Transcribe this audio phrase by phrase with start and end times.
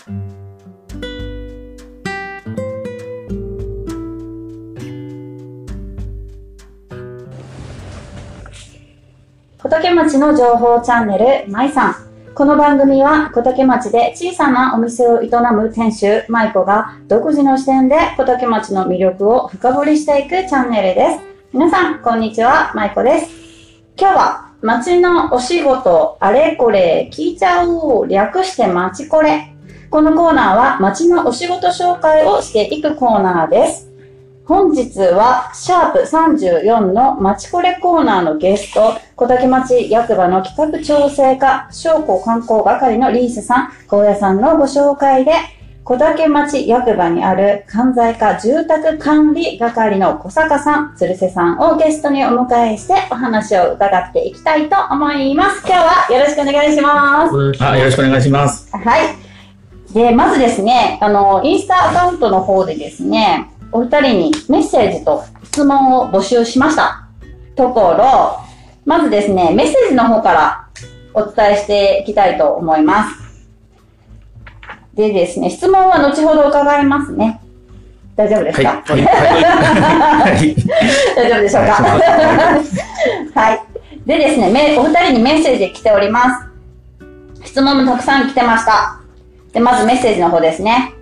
[0.00, 0.08] 小
[9.68, 11.94] 竹町の情報チャンネル、まいさん。
[12.34, 21.20] この番組は小竹町で小さなお店を営む店主、舞子が独自の視点で小竹町の魅力を深掘りしていくチャンネルです。
[21.52, 23.28] 皆さん、こんにちは、舞子です。
[23.98, 29.54] 今日は町のお仕事、あれこれ聞いちゃおう、略して町これ。
[29.90, 33.90] このコーナーは町のお仕事紹介をしていくコーナーです。
[34.44, 45.32] 本日は、シャープ34の町これコーナーのゲスト、小竹町役場の企画調整課、商工観光係のリースさん、高野さんのご紹介で、
[45.82, 55.66] 小竹町役場にある関西課住宅管理係の小坂さん、鶴瀬さんをゲストにお迎えしてお話を伺っていきたいと思います。
[55.66, 57.64] 今日はよろしくお願いします。
[57.64, 58.70] あ、よろしくお願いします。
[58.70, 59.29] はい。
[59.92, 67.06] で、まずですね、あの、インスタアカウントの方でですね、お二人にメッセージと質問を募集しました。
[67.56, 68.38] ところ、
[68.84, 70.68] まずですね、メッセージの方から
[71.14, 73.16] お伝えしていきたいと思います。
[74.94, 77.40] でですね、質問は後ほど伺いますね。
[78.16, 78.82] 大丈夫ですはい。
[78.82, 79.02] か、はい。
[79.02, 80.54] はい。
[81.16, 83.40] 大丈夫でしょうか？
[83.40, 83.60] はい。
[84.06, 86.22] でですね、めお二人にメッセージ来ておりま
[87.42, 87.46] す。
[87.46, 88.99] 質問もたくさん来てました。
[89.52, 90.94] で、まずメッセージの方ですね。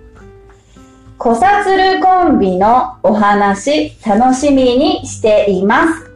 [1.17, 6.09] コサツルコンビのお話、楽しみにしています。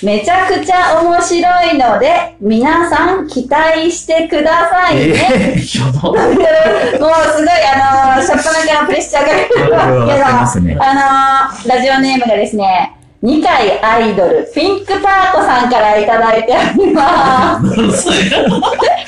[0.04, 5.28] めちゃくちゃ面白いので、皆さん期待してくださいね。
[5.32, 12.93] えー、もうすごい、あのー、しょっぱなからプレッシャーがかかるわかりますねあのー、ラジオネームがですね、
[13.24, 17.80] 二階アイドル、ピンクパートさんからいただいております。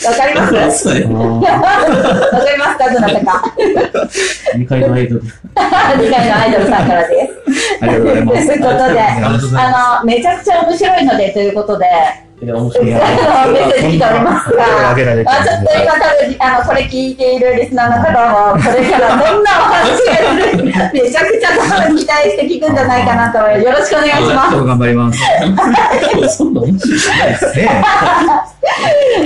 [0.06, 1.06] わかりますわかり
[2.56, 2.94] ますか？
[2.94, 3.52] どなたか？
[4.56, 5.22] 二階のアイドル。
[5.22, 5.30] 二
[6.10, 7.34] 階のアイドルさんからです。
[7.82, 8.46] ありがとうございます。
[8.46, 12.25] ということで、あの、めちゃくちゃ面白いのでということで、す。
[12.42, 12.86] いや、面白い。
[12.86, 23.64] メッセージ来ておりますが、あちょっと今多分、あの、これ聞いているリスナーの方も、これからどんなお話がするめちゃくちゃ多分期待して聞くんじゃないかなと思います。
[23.64, 24.64] よろしくお願いします。
[24.64, 26.36] 頑張ります。
[26.36, 27.56] そんな面白いです。
[27.56, 27.82] ね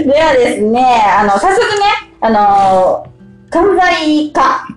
[0.06, 3.06] ではですね、あの、早速ね、あの、
[3.50, 4.68] 管財課、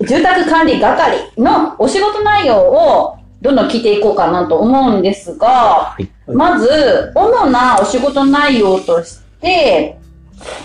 [0.00, 6.06] 住宅管理係のお仕事内容をどんどん聞いていこうかなと思うんですが、い。
[6.30, 9.98] まず、主なお仕事内容として、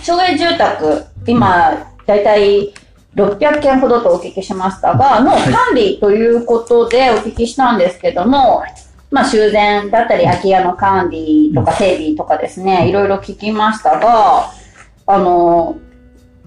[0.03, 1.73] 町営住宅、今、
[2.05, 2.71] だいたい
[3.15, 8.61] 600件ほどとお聞きしましたが、の管理ということでお聞きしたんですけども、
[9.09, 14.51] まあ、修繕だったり、空き家の管理とか整備とかですね、いろいろ聞きましたが、
[15.07, 15.77] あの、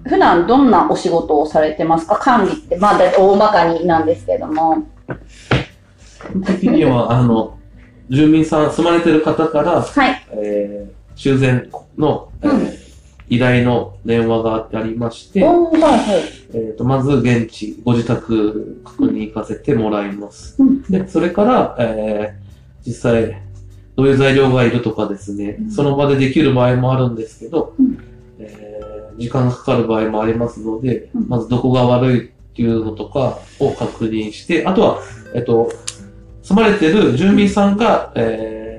[0.07, 2.17] 普段どんなお仕事をされてますか？
[2.17, 4.85] 管理って、まあ、大まかになんですけども。
[6.47, 7.59] 的には、あの、
[8.09, 10.27] 住民さん、住まれてる方から、はい。
[10.33, 12.81] えー、修繕の、えーうん
[13.31, 16.23] 依頼の電話がありまして、はいはい。
[16.53, 20.61] えー、とまず現地、ご自宅確認行かせてもらいます。
[20.61, 23.41] うんで、それから、えー、実際、
[23.95, 27.99] どういう材料がいるとかですね、うんその場でできる場合もあるんですけど、うん
[28.41, 34.99] えー、時間がかかる場合もありますので、うんまずどこが悪いっていうのとかを確認して、あとは、
[35.37, 35.71] えっと、
[36.51, 38.71] 住まれてる住民さんが、えー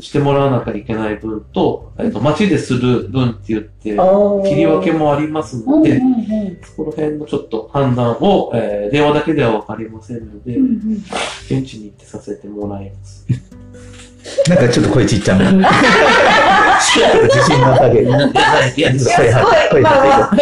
[0.00, 3.90] してもらわなきゃいけない分と、えっと、町でする分って言って、
[4.48, 11.04] 切り分けもありますので、うんそこら辺のちょっと判断を、えー電話だけではわかりませんので、うんうん
[11.44, 13.26] 現地に行ってさせてもらいます。
[14.48, 15.52] なんかちょっと声ちっちゃな。
[17.24, 17.56] 自信
[18.98, 19.04] す
[19.72, 20.36] ごい、まあまあ、わか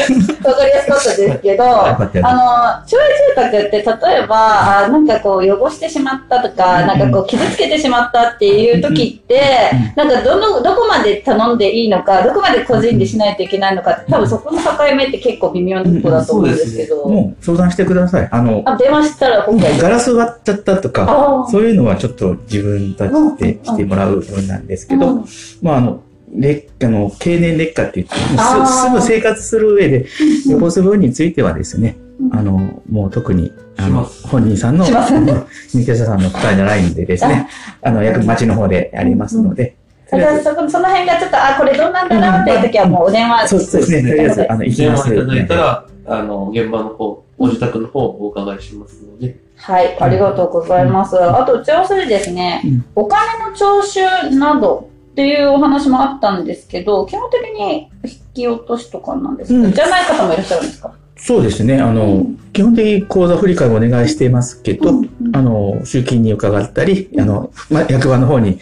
[0.65, 18.29] りやすかったですけど、あの、町営住宅って例えば、あなんかこう、汚してしまったとか、なんかこう、傷つけてしまったっていう時って、なんかどの、どこまで頼んでいいのか、どこまで個人でしないといけないのかって、多分そこの境目って結構微妙なとこだと思うんですけど、もう相談してください。
[18.31, 25.25] あの、あ、電話したら今回、ガラス割っちゃったとか、そういうのはちょっと自分たちでしてもらう分なんですけど、うん。
[25.63, 26.01] まああの、
[26.33, 30.07] 劣化の経年劣化って言って、すすぐ生活する上で
[30.49, 30.63] うん。
[30.65, 32.35] 汚す分についてはですね、うん。
[32.35, 37.49] あの、もう特に、あの、本人さんの、入居者さんの答えのラインでですね、
[37.83, 37.91] あ。
[37.91, 39.77] の、役町の方でやりますので、
[40.11, 45.11] その辺がちょっと、あ、これどうなんだなっていう時はもうお電話そうですね、とりあえず、あの、行きます。
[45.11, 51.17] 電話いただいたら、あの、現場の方、ご自宅の方をお伺いしますので、はい、ありがとうございます。
[51.23, 52.85] あと、打ち合わせでですね、うん。
[52.97, 54.01] お金の徴収
[54.33, 59.73] などっていうお話もあったんですけど、基本的に引き落としとかなんですか、うん。
[59.73, 60.93] じゃない方もいらっしゃるんですか？
[61.17, 61.79] そうですね。
[61.79, 62.25] あの、
[62.55, 64.95] 基本的に口座振り替えをお願いしていますけど、
[65.35, 68.59] あの、集金に伺ったり、あの、ま、役場の方に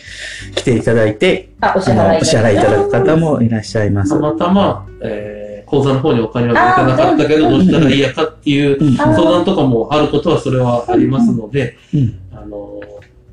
[0.56, 2.20] 来ていただいて、あ、お支払い。
[2.20, 4.10] お支払いいただく方もいらっしゃいます。
[4.10, 4.18] た。
[4.18, 12.18] またま、えー、口座の方にお金は入れてなかったけど、どうしたらいいやかっていう相談とかもあることはそれはありますので、うん。
[12.32, 12.80] あの、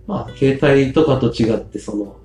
[0.06, 2.16] まあ、携帯とかと違って、その、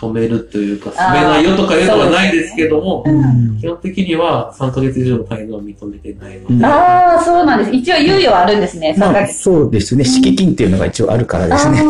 [0.00, 1.14] 止めるというか、あー。
[1.14, 3.58] 進めないよとかいうのはないですけども、うん。
[3.60, 6.64] 基本的には3ヶ月以上の滞納は認めてないので、うん。
[6.64, 7.70] ああ、そうなんです。
[7.70, 9.34] 一応猶予はあるんですね、3ヶまあ、月。
[9.42, 10.04] そうですね。
[10.04, 11.82] 敷金っていうのが一応あるからですね。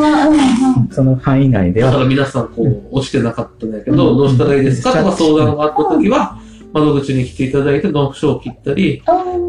[0.90, 4.92] その範囲内でだからは、皆さん、こう、落ちてなかったんだけど、どうしたらいいですか？
[4.92, 6.38] とか相談があった時は、
[6.72, 9.02] 窓口に来ていただいて、納付書を切ったり、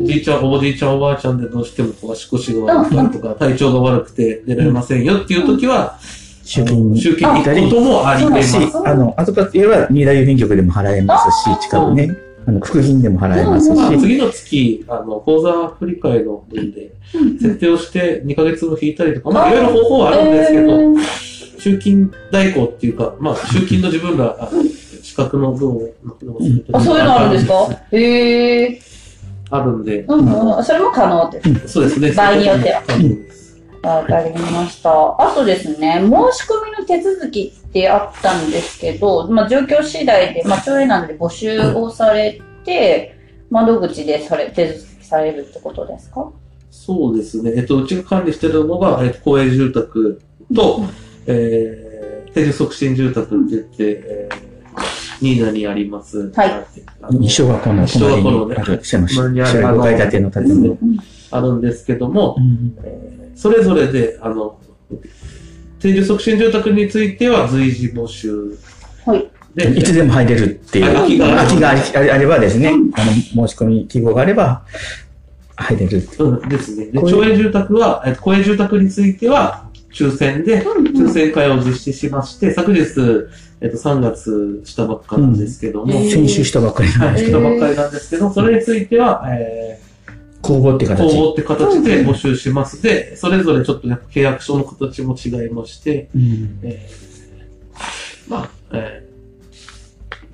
[0.03, 5.99] じいちゃん、おじいちゃん、おばあちゃんでどうしてもこう足腰が悪かったりとか、体調が悪くて出られませんよっていう時は、
[6.43, 7.01] 集金に。
[7.01, 7.63] 集金に行ったり。
[7.63, 8.51] こともあり得ます。
[8.51, 9.41] し、あの、後か。
[9.41, 12.09] ら言えば、新田郵便局でも払えますし、近くね、
[12.47, 16.91] あの、副銀でも払えますし、まあ、次の月、あの、口座振り替えの分で、
[17.39, 21.59] 設定をして2ヶ月分引いたりとか、まあ、いろいろ方法はあるんですけど、えー。
[21.59, 24.49] 集金代行っていうか、まあ、集金の自分ら、あ
[25.03, 25.81] 資格の分を、
[26.73, 27.69] あ、そういうのあるんですか？
[27.91, 28.81] へえ。
[29.49, 30.63] あるんで、うんうん。
[30.63, 31.67] それも可能です。
[31.67, 32.11] そうですね。
[32.13, 32.83] 場合によっては。
[32.87, 33.40] 可能です
[33.83, 34.91] わかりました。
[34.91, 43.17] あとですね、申し込みの手続きってあったんですけど、まあ、状況次第で、まあ、町営なんで募集をされて、
[43.49, 46.31] 窓口でされ、手続きされるってことですか？
[46.69, 47.53] そうですね。
[47.57, 50.21] えっと、うちが管理してるのが、えっと、公営住宅
[50.55, 50.81] と、
[51.25, 54.81] えー、定住促進住宅って言って、えー、
[55.19, 56.31] 新名にあります。
[56.31, 60.77] はい小学校の隣にある、社の隣にある5階建ての建物。
[61.31, 64.59] あるんですけども、うんえーそれぞれで、あの、
[65.79, 68.57] 定住促進住宅については随時募集
[69.05, 69.31] はい。
[69.55, 70.89] で、いつでも入れるっていう。
[70.89, 72.71] あ空きがあればですね、あ
[73.05, 74.63] の、申し込み希望があれば、
[75.55, 76.07] 入れる。
[76.19, 76.85] うんですね。
[76.85, 82.79] で、町営住宅は、えっと、公営住宅については、抽選で、抽選会を実施しまして、昨日、
[83.59, 89.80] えっと、3月したばっかなんですけども、うん先週したばっかりなんはい、ですけど、したばっかりなんですけど、それについては、え
[90.41, 91.15] 公募ってー、形。
[91.15, 92.81] 公募って形で募集します。
[92.81, 96.59] で、それぞれちょっとやっぱ契約書の形も違いまして、うん。
[96.63, 99.11] えー、まあ、えー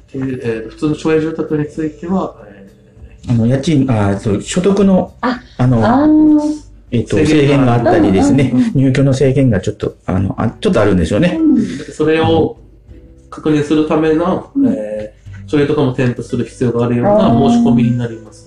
[0.07, 2.69] でえー普通の町営住宅については、え
[3.29, 6.41] あの、家賃、あ、そう、所得の、ああの、
[6.91, 8.51] えっと、制制限があったりですね。
[8.53, 11.37] うんうんうん、入居の制限がちょっと、あの、あちょっとあるんですよね。
[11.37, 12.57] ーそれを
[13.29, 18.46] 確認するための、うんえー、書類とかも添付する必要があるような申し込みになります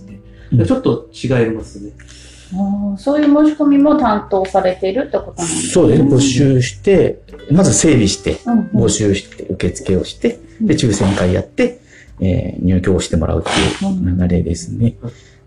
[0.52, 0.66] うん。
[0.66, 1.92] ちょっと違いますね。
[2.98, 5.72] そういう申し込みも担当されているってことなんですね。
[5.72, 7.20] そうですね、募集して、
[7.50, 8.84] まず整備して、うんうん。
[8.84, 10.66] 募集して、受付をして、うん。
[10.66, 11.80] で、抽選会やって、
[12.20, 14.96] えー入居をしてもらうっていう流れですね。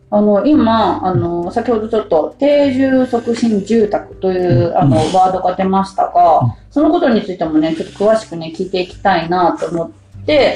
[0.10, 4.78] あの、今、あの、先ほどちょっと、定住促進住宅という、うん。
[4.78, 6.52] あの、ワードが出ましたが、うん。
[6.72, 10.03] そのことについてもね、ちょっと詳しくね、聞いていきたいなと思って、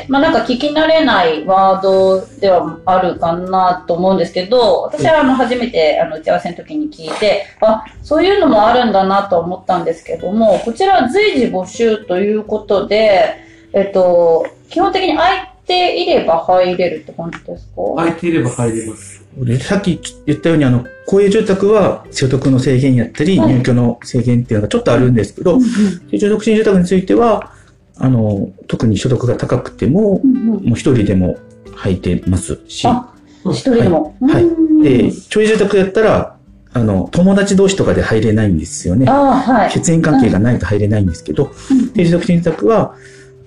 [0.08, 13.36] まあなんか聞き慣れないワードではあるかなと思うんですけど、私はあの、初めて、あの、打ち合わせの時に聞いて、あ、そういうのもあるんだなと思ったんですけども、こちらは随時募集ということで、
[13.74, 17.82] えっと、基本的に空いていれば入れるって感じですか？
[17.98, 19.26] 空いていれば入れます。
[19.38, 23.54] でさっき言ったように、あの、公営住宅は所得の制限やったり、はい。
[23.56, 25.62] 入居の制限っていうのがちょっとあるんですけどうん、
[26.10, 27.52] 定住促進住宅については、
[28.00, 31.38] あの、特に所得が高くても、うんうんもう一人でも
[31.76, 33.14] 入ってますし、あ
[33.46, 34.16] 一人でも。
[34.22, 36.38] はいうんで、町営住宅やったら、
[36.74, 39.08] あの、友達同士とかで入れないんですよね。
[39.10, 39.72] ああ、はい。
[39.72, 42.96] 血縁関係がないと入れないんですけど、うん定住促進住宅は、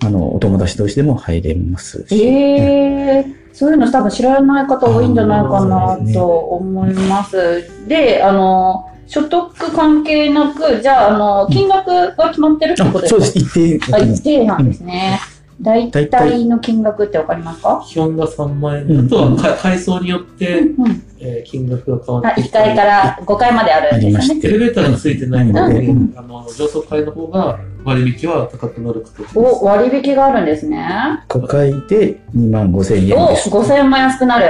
[0.03, 2.25] あの、お友達同士でも入れますし。
[2.25, 7.69] ええそういうの多分知らない方多いんじゃないかなと思います。
[7.89, 13.17] で、あの、所得関係なく、じゃあ、あの、金額が決まってるってことあですか？
[13.17, 13.95] そうです、一定。
[13.95, 15.19] あ、一定なんですね。
[15.61, 17.85] 大大体体の金額ってわかりますか？
[17.87, 19.01] 基本が3万円。
[19.07, 21.03] あとはか階層によって、うん。
[21.19, 24.41] えー金額が変わあ、1ってきたり階から5階まであるんですよね。
[24.43, 29.39] エレベーターがついてないので、うんあの、上層階の方が割引は高くなる形です。
[29.39, 30.89] お、割引があるんですね。
[31.29, 33.51] 5回で2万5千円お、です。
[33.51, 34.47] 5000円も安くなる。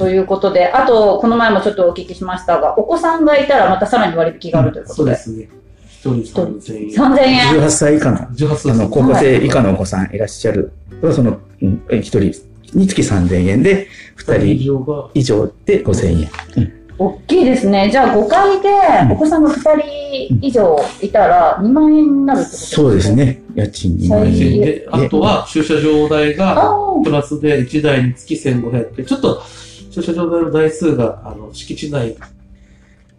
[0.00, 5.14] ということで、あと、この前もちょっとお聞きしましたが、お子さんがいたらまたさらに割引があるということで。
[5.14, 5.48] そうですね。
[5.90, 6.88] 一人3000円。
[6.88, 7.60] 3000円。
[7.60, 10.72] 18歳以下の、18歳あの、高校生以下のお子さんいらっしゃる。
[11.12, 12.20] その、うん1人
[12.74, 16.22] につき3000円で、2以人上が、以上で5000
[16.56, 16.72] 円。
[16.98, 17.88] 大きいですね。
[17.90, 18.68] じゃあ5階で
[19.10, 19.60] お子さんが2
[20.28, 22.76] 人以上いたら2万円になるってことですか？
[22.76, 23.14] そうです。
[23.14, 23.42] ね。
[23.54, 24.34] 家賃2万円。
[24.36, 29.06] 最で、あとは駐車場代が、あプラスで1台につき1500円。
[29.06, 29.42] ちょっと、
[29.90, 32.16] 駐車場の台数が、あの、敷地内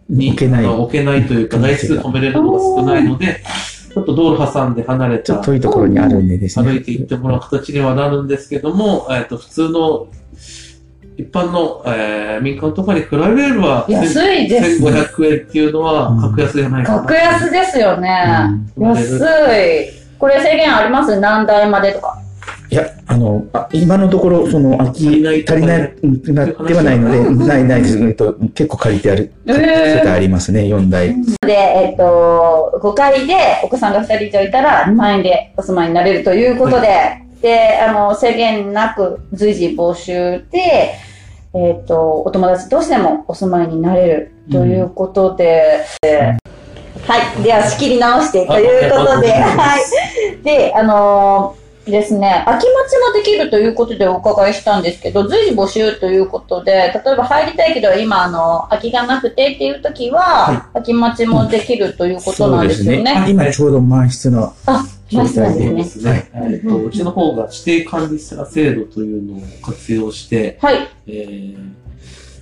[0.08, 3.42] に置けないあの置けないというか、台数止めれるのが少ないので、
[3.92, 6.68] ちょっと道路挟んで離れちょたっと遠いところにあるんでですね。
[6.70, 10.08] 歩いて行ってもらう形にはなるんですけども、えっ、と、普通の、
[11.18, 14.82] 一般の、えー民間とかに比べれば、安いです。
[14.82, 17.00] 1500円っていうのは格安じゃないかな。
[17.02, 18.08] 格安ですよね。
[18.78, 20.18] 安い。
[20.18, 22.18] これ制限あります何台までとか。
[22.72, 25.66] いや、あの、あ今のところ、その、空き、足りない足り
[26.32, 27.98] なってはないので、ない、ないです。
[27.98, 29.96] えっと、結構借りてある、えー。
[29.96, 31.14] 世帯ありますね、4台。
[31.46, 36.88] で、えっと、5階でお子さんが2人以上いたら2万円でお住まいになれるということで、
[37.42, 40.94] で、あの、制限なく随時募集で、
[41.54, 46.52] えっと、お友達としてもお住まいになれるということで、えー
[47.06, 47.42] はい。
[47.42, 50.42] では、仕切り直してということで、あはい。
[50.42, 63.10] で、あのーですね、空き待ちもできるということでお伺いしたんですけど、随時募集ということで、例えば入りたいけど今、あの、空きがなくてっていう時は、は空き待ちもできるということなんですよね。
[63.10, 66.30] あ今ちょうど満室の、あ、マスなんそうですすね。
[66.34, 70.88] えっと、うちの方が指定管理者制度というのを活用して、はい。
[71.08, 71.56] え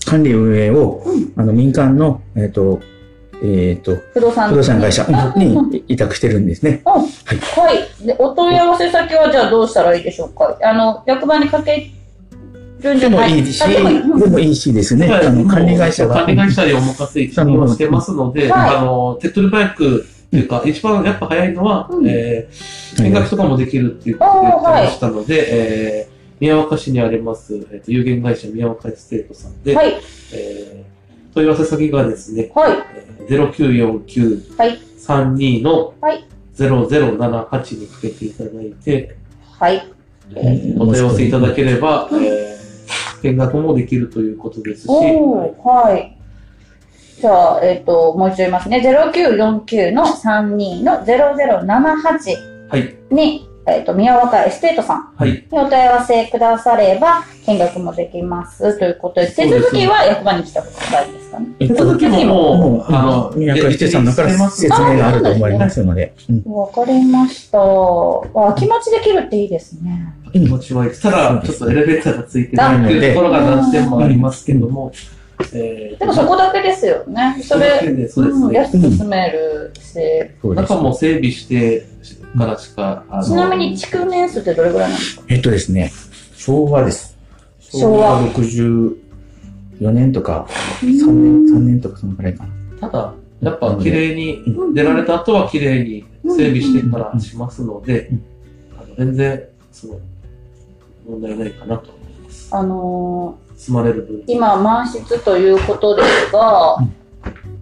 [0.04, 2.80] 管理運営を、うんあの、民間の、えっと、
[3.42, 5.06] えっと、不動産不動産会社。
[5.06, 5.70] うん。
[5.70, 6.82] に委託してるんですね。
[6.84, 7.02] は
[7.72, 8.06] い。
[8.06, 10.58] で、お問い合わせ先はじゃあどうしたらいいでしょうか？
[10.62, 11.90] あの、役場にかけ
[12.80, 13.30] るんじでゃない。
[13.30, 14.00] もいいし、あでもいい。
[14.00, 16.24] うんでもいいしですーね、あの、管理会社が。
[16.24, 18.76] 管理会社にお任せしてますので、はい。
[18.76, 22.08] あの、手っ取り早く、っていうか、一番やっぱ早いのは、うん。
[22.08, 30.00] えー、見学とかもできるっていうことで言ってましたので、えー、宮若市にあります、えっと有限会社宮若エステートさんで、はい。
[30.32, 30.99] えー、
[31.34, 32.72] 問い合わせ先がですね、はい。
[32.94, 34.78] えー0949はい。
[34.98, 39.16] 32のはい0078にかけていただいて、
[39.58, 39.88] はい。
[40.34, 46.16] えーお問い合わせいただければ、えー、見学もできるということですし、はい。
[47.20, 48.80] じゃあ、えっ、と、もう一度言いますね。
[49.12, 58.78] 0949の32の0078はい、に、えっ、と、宮若エステートさんはい、にお問い合わせくだされば、見学もできます。
[58.78, 61.46] ということで、手続きは役場に来たことがいいですかね？
[61.60, 66.14] えっと、手続きもももう、う、あの、宮若エステートさんだから説明があると思いますので。
[66.28, 67.58] うんわかりました。
[67.60, 70.14] あ空き待ちできるっていいですね。
[70.32, 71.02] 気持ちはいいです。
[71.02, 74.92] ただ、ちょっとエレベーターがついてないっていうところが難点もありますけども、
[75.54, 77.40] えー、でもそこだけですよね。
[77.42, 78.58] それ、それだけで、そうで。
[78.58, 79.98] 安く住めるし。
[80.42, 81.86] 中も整備して
[82.38, 85.24] からしか、あのちなみに築年数ってどれぐらいなんですか？
[85.28, 85.92] えっとですね、
[86.36, 87.16] 昭和です。
[87.60, 88.20] 昭和。
[88.32, 88.96] 64
[89.92, 90.46] 年とか、
[90.82, 92.44] 3年、3年とかそのくらいか
[92.80, 92.88] な。
[92.88, 94.74] ただ、やっぱ綺麗にうん。
[94.74, 98.22] 出られた後は綺麗に整備してからしますのでうん、
[98.78, 100.00] あの全然、その、
[101.08, 102.48] 問題ないかなと思います。
[102.54, 106.92] あの住まれる分ー、今満室ということですが、うん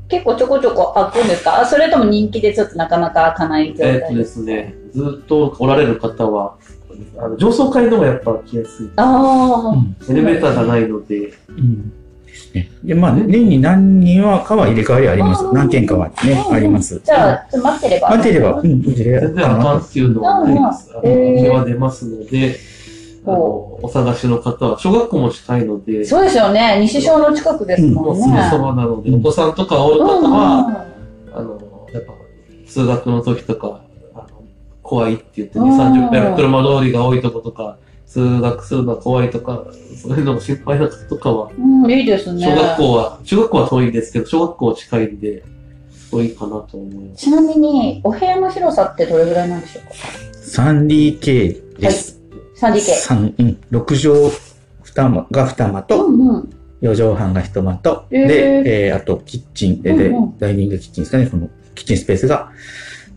[0.08, 1.60] 結構ちょこちょこ開くんですか？
[1.60, 6.56] あそれとも人気でちょっとなかなか開かない状態えっとですね、ずっとおられる方は、
[7.18, 8.90] あの上層階の方がやっぱ来やすい。
[8.96, 11.92] ああ、エレベーターがないので、うん
[12.26, 12.70] ですね。
[12.84, 15.52] で、まあ、年に何人はかは入れ替わりあります。
[15.52, 16.14] 何件かはね、
[16.50, 17.00] あります。
[17.04, 18.10] じゃあ、ちょっと待ってれば。
[18.10, 18.94] 待っていれば、うん、全
[19.34, 20.90] 然あかんっていうのはないです。
[20.94, 21.00] あ
[21.58, 22.56] の、出ますので、
[23.26, 26.78] あの、ほお探しの方は、小学校も近いので、そうですよね。
[26.80, 27.94] 西小の近くですもね。
[27.94, 30.84] もうんすぐそばなので、うんお子さんとかおるうん方は、
[31.30, 32.12] うんあの、やっぱ、
[32.66, 33.80] 通学の時とか、
[34.14, 34.26] あの、
[34.82, 39.66] 怖いって言って、2、うん30分、車通りが多いとことか、通学するのは怖いとか、
[40.00, 42.42] そういうのが心配な方とかは、うん、いいですね。
[42.44, 45.44] 小学校は、中学校は遠いんですけど、小学校は近いんで、
[45.90, 47.24] すごいいいかなと思います。
[47.24, 49.90] ちなみに、お部屋の広さってどれぐらいなんでしょうか
[50.62, 52.17] ？3DK です。
[52.60, 52.80] 3DK。
[52.80, 54.30] 三うん、6畳
[54.82, 56.48] 二間が2間と、うんうん。
[56.82, 62.50] 4畳半が1間と、えーで、えーあとキッチンで、でうんうんダイニングキッチンですかね、このキッチンスペースが、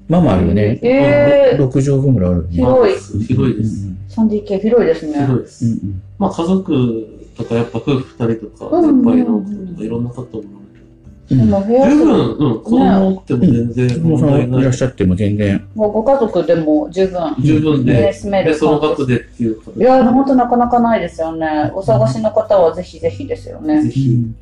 [0.07, 0.79] まあまああるよね。
[0.81, 2.49] えー6畳分ぐらいあるよね。
[2.51, 3.87] 広いまあ広いです。
[4.09, 5.13] 3DK 広いですね。
[5.13, 5.65] 広いです。
[5.65, 7.07] うんうんまあ家族
[7.37, 10.60] とかやっぱ夫婦二人とか、うん先輩の方とかいろんな方もうん
[11.37, 14.61] でも部屋数十分、うん、子供多くても全然問題ない。
[14.61, 14.73] いらっ。
[14.81, 21.71] しゃっても全然、もうご家族でも十分、十分ね、で、で、住めるその額でっていう形いや、本当なかなかないですよね。
[21.73, 23.83] お探しの方はぜひぜひですよね。
[23.83, 24.35] ぜひ、うん。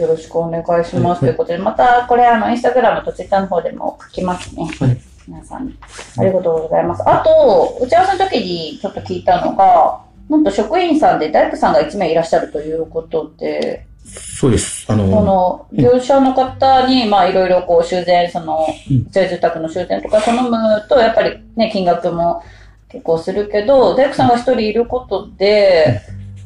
[0.00, 1.16] よろしくお願いします。
[1.16, 4.64] はいということで、またこれ、あの、インスタグラムとツイッターの方でも書きますね。
[4.80, 5.00] はい。
[5.28, 5.74] 皆さんに。
[6.18, 7.02] ありがとうございます。
[7.08, 14.84] あと、打ち合わせの時にちょっと聞いたのが、なんと職員さんで大工さんが1名いらっしゃるということで、そうです。
[14.88, 20.56] あその、の、業者の方に、まあ、いろいろこう、修繕、そのうん、住住宅の修繕とか頼む
[20.88, 22.42] と、やっぱりね、金額も
[22.88, 26.00] 結構するけど、大工さんが一人いることで、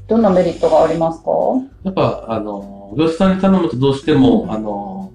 [0.07, 1.31] どんなメリットがありますか？
[1.85, 5.11] やっぱ、あの、業者さんに頼むとどうしても、あの、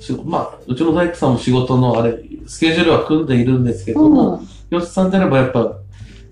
[0.00, 2.14] しまあ、うちの大工さんも仕事のあれ、
[2.46, 5.72] スケジュールは組んでいるんですけども、業者さんであればやっぱ、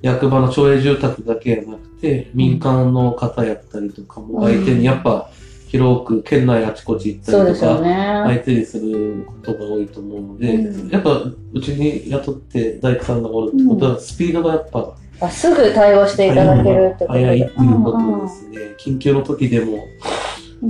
[0.02, 5.28] 役場の町営住宅だけじゃなくて、民間の方やったりとかも相手にやっぱ、
[5.68, 8.23] 広く県内あちこち行ったそうですよりとか、ね。
[8.25, 11.11] 相手にすることが多いと思うので、うんやっぱ、
[11.52, 17.25] うちに雇って大工さんがおるってことは、スピードがやっぱ、あすぐ対応していただけるってことで。
[17.25, 18.58] 早いっていうことですね。
[18.78, 19.80] 緊急の時でも、うん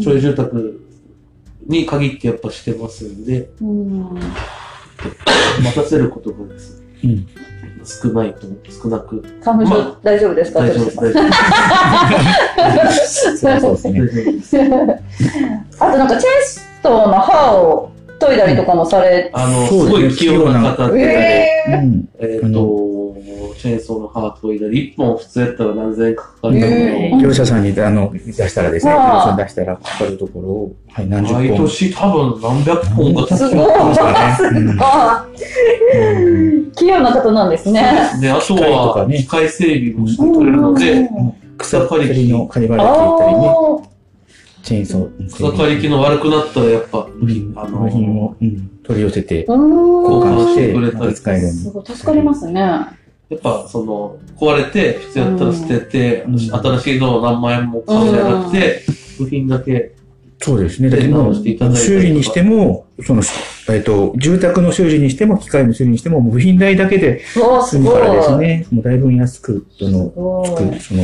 [0.00, 0.80] 町営住宅
[1.66, 4.14] に限ってやっぱしてますんで、うん
[5.62, 7.28] 待たせることがですねうん。
[7.86, 8.40] 少ないと、
[8.82, 9.22] 少なく。
[9.42, 10.60] 花粉症ま大丈夫ですか？
[10.60, 10.96] 大丈夫です、
[13.44, 13.74] 大丈夫。
[13.74, 14.56] です。
[15.78, 21.78] あとなんかチェストの歯を研いだりとかもされあの、すごい器用な方で、えー。
[21.78, 22.08] うん。
[22.18, 22.85] えっと、
[23.56, 29.02] チェーンソーの刃研いだり、一本普通やったら何千円かかるとこえろを、業者さんにあの出したらですね、業あ。
[29.02, 31.58] あ者さん出したらかかるところを、はい、何十毎本。
[31.58, 33.52] 年多分何百本かすごい。
[33.54, 35.26] そうですかねうんあ
[36.76, 37.82] 器用な方なんですね。
[38.20, 39.18] で、あと機械とかは、ね。
[39.18, 41.08] 機械整備もしてくれるので、
[41.58, 43.96] 草刈りの刈り払いって言ったりね、あ
[44.62, 45.32] チェーンソー。
[45.32, 47.52] 草刈り機の悪くなったらやっぱ、うん。
[47.56, 51.58] あ部品の、を、うん、取り寄せて交換して、使えるように。
[51.58, 51.86] すごい。
[51.86, 52.62] 助かりますね。
[53.28, 56.38] やっぱその、壊れて、必要やったら捨てて、うん。
[56.38, 58.82] 新しいのを何万円も買うんじゃなくて、
[59.18, 59.96] 部品だけ、
[60.38, 60.90] そうですね。
[60.90, 61.34] だっても
[61.74, 63.22] 修理にしても、その、
[63.70, 67.92] えっと、住宅の修理にしても、機械の修理にしても、もう部品代だけでうわすごい。
[67.92, 71.02] 済むからですね、もうだいぶ安く、その、つく、その、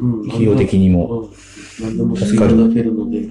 [0.00, 0.30] うん。
[0.30, 1.22] 費用的にも。
[1.22, 1.30] うん。
[1.80, 3.28] 何でもしていただけるので、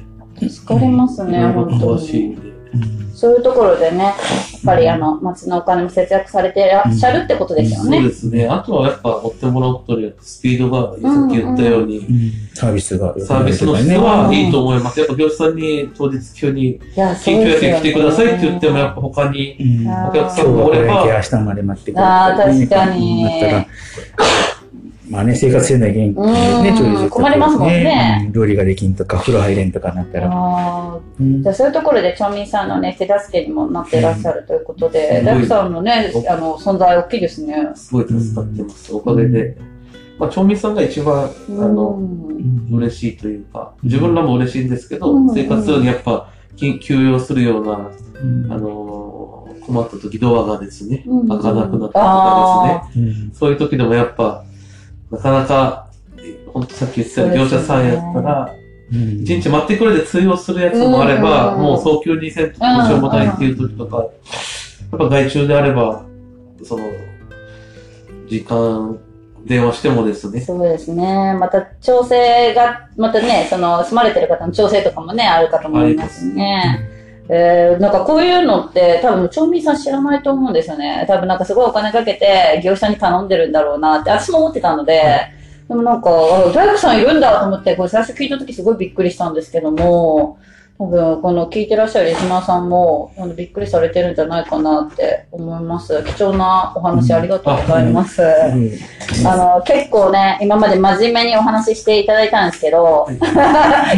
[0.50, 2.47] 助かりますね、本当に。
[2.74, 3.16] で。
[3.16, 4.16] そういうところでね、やっ
[4.64, 8.04] ぱりあの、町のお金も節約されていらっしゃるってことですよそうね。
[8.04, 8.48] ですね。
[8.48, 13.88] あとはやっぱ追ってもらうことによってスピードが、さっき言ったように、うんサービスがサービスの質。
[13.90, 15.00] はいいと思います。
[15.00, 17.76] やっぱ業者さんに当日急に緊急ですよね。
[17.76, 19.58] やけ来てくださいって言ってもやっぱ他に
[20.10, 23.66] お客さんがおれば、明日まで待ってくれあー確かになったら、
[25.10, 26.34] まあね、生活せない元気うん。
[26.64, 28.22] ね、ちょいずつ困りますもんね。
[28.26, 30.30] うん料理ができんとか、風呂入れんとかなったら。
[30.32, 31.24] あー。
[31.24, 31.44] うん。
[31.44, 35.26] じゃあそういうところで町民さんのね、手助けにもなっていらっしゃるということで、うん。
[35.26, 37.70] 大工さんのね、あの、存在大きいですね。
[37.76, 38.94] すごい助かってます。
[38.94, 39.58] おかげで。
[40.20, 42.68] まあ、町民さんが一番、あの、うん。
[42.72, 45.34] 嬉しいというか、自分らも嬉しいんですけど、うん。
[45.34, 47.92] 生活にやっぱ、緊急用するような、
[48.22, 48.52] うん。
[48.52, 49.28] あのー
[49.68, 51.28] 困った時ドアがですね、うん。
[51.28, 53.32] 開かなくなったとかですね、うん。
[53.34, 54.46] そういう時でもやっぱ、
[55.12, 55.88] なかなか、
[56.54, 58.54] 本当さっき言ってたように業者さんやったら、
[58.92, 64.10] うん一日待ってくれで通用するやつもあれば、うんもう早急にせんとどうしようもないっていう時とか、やっ
[64.98, 66.06] ぱ外注であれば、
[66.64, 66.86] その、
[68.30, 68.98] 時間、
[69.46, 71.34] 電話してもですね、そうですね。
[71.40, 76.97] また調整が、またね、その住まれてる方の調整とかもね、あるかと思いますね。
[77.30, 81.06] えー、なんかこういうのって多分町民さん知らないと思うんですよね。
[81.08, 85.32] 多分なんかすごいお金かけて業者に頼んでるんだろうなって私も思ってたので、
[85.68, 90.40] でもなんか、あ大工さんいるんだと思って、これ最初聞いた時すごいびっくりしたんですけども、
[90.80, 96.04] 多分この聞いてらっしゃるリスナーさんもあのびっくりされてるんじゃないかなって思います。
[96.04, 98.24] 貴重なお話ありがとうございます。
[99.26, 103.14] あの、結構ね、今まで真面目にお話ししていただいたんですけど、 い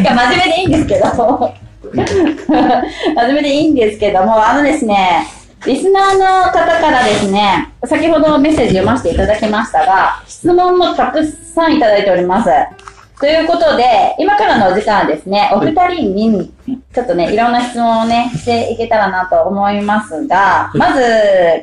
[0.03, 1.53] や、真面目でいいんですけど、
[1.93, 5.28] 真面目でいいんですけども、あのですね、
[5.65, 12.49] リスナーの方からですね、先ほどメッセージ読ませていただきましたが、質問もたくさんいただいております。
[13.19, 16.54] ということで、今からのお時間はですね、お二人に、
[16.93, 21.02] ちょっとね、いろんな質問をね、していけたらなと思いますが、まず、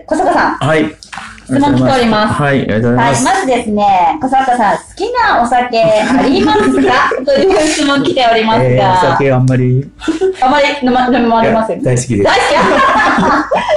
[0.07, 0.55] 小坂さん。
[0.57, 0.95] はい。
[1.46, 2.35] 質問来ております。
[2.42, 3.24] はい、ありがとうございはい、ます。
[3.24, 7.11] まずですね、小坂さん、好きなお酒ありますか？
[7.24, 9.90] という質問来ておりますえーおが、酒あんまり。
[10.42, 11.82] あまり飲ま飲まれません。
[11.82, 12.24] 大好きです。
[12.24, 12.44] 大好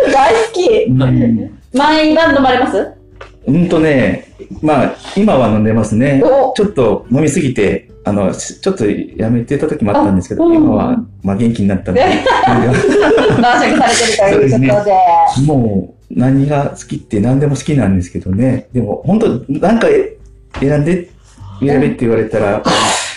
[0.07, 0.11] き？
[0.13, 0.83] 大好き？
[0.89, 1.51] うん。
[1.73, 2.87] 毎晩飲まれます？
[3.47, 4.25] うんとね、
[4.61, 6.21] まあ、今は飲んでますね。
[6.23, 6.53] お。
[6.55, 10.55] ちょっと飲みすぎて、あの、しちょっとやめてた時もあったんですけど、あうん。
[10.55, 12.01] 今は、まあ元気になったんで、
[13.41, 14.91] 晩酌されてるということで。
[15.47, 18.67] もう何が好きって何でも好きなんですけどね。
[18.73, 19.87] でも本当なんか
[20.59, 21.09] 選んで、
[21.59, 22.63] 選べって言われたら、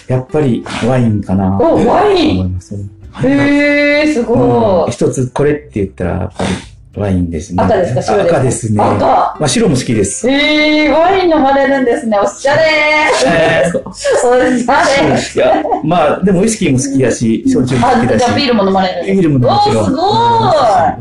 [0.08, 2.40] やっぱりワインかなっておワイン？
[2.40, 2.74] 思います。
[2.74, 4.90] へー、すうんごい。
[4.92, 6.50] 一つこれって言ったら、やっぱり
[6.94, 7.62] ワインですね。
[7.62, 8.02] 赤ですか？
[8.02, 8.36] 白ですか？
[8.36, 8.82] 赤ですね。
[8.82, 8.98] 赤。
[9.06, 10.28] まあ白も好きです。
[10.28, 12.18] へー、ワイン飲まれるんですね。
[12.18, 13.14] おしゃれー。
[13.14, 15.36] おしゃれー。
[15.36, 18.24] いや、まあ、でもウイスキーも好きやし、焼酎も好あ、きだし。
[18.24, 20.02] じゃあビールも飲まれるビールももちろんおー、すご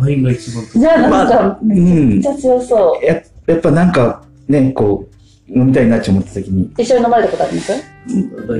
[0.01, 0.67] ワインが一番い。
[0.79, 2.27] じゃあなんか、うめんっち。
[2.29, 3.05] ゃ強そう。
[3.05, 5.09] ややっぱなんか、ね、こ
[5.49, 7.85] う、飲みたいなって思った時に、一緒に飲まれたことあります大体、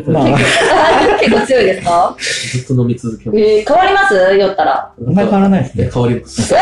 [0.07, 0.25] まあ、
[1.19, 2.15] 結構強いですか？
[2.51, 3.39] ずっと飲み続けます。
[3.41, 4.15] えー、変わります？
[4.37, 4.91] 酔ったら。
[5.07, 5.89] あんまり変わらないですね。
[5.93, 6.41] 変わります。
[6.53, 6.59] 変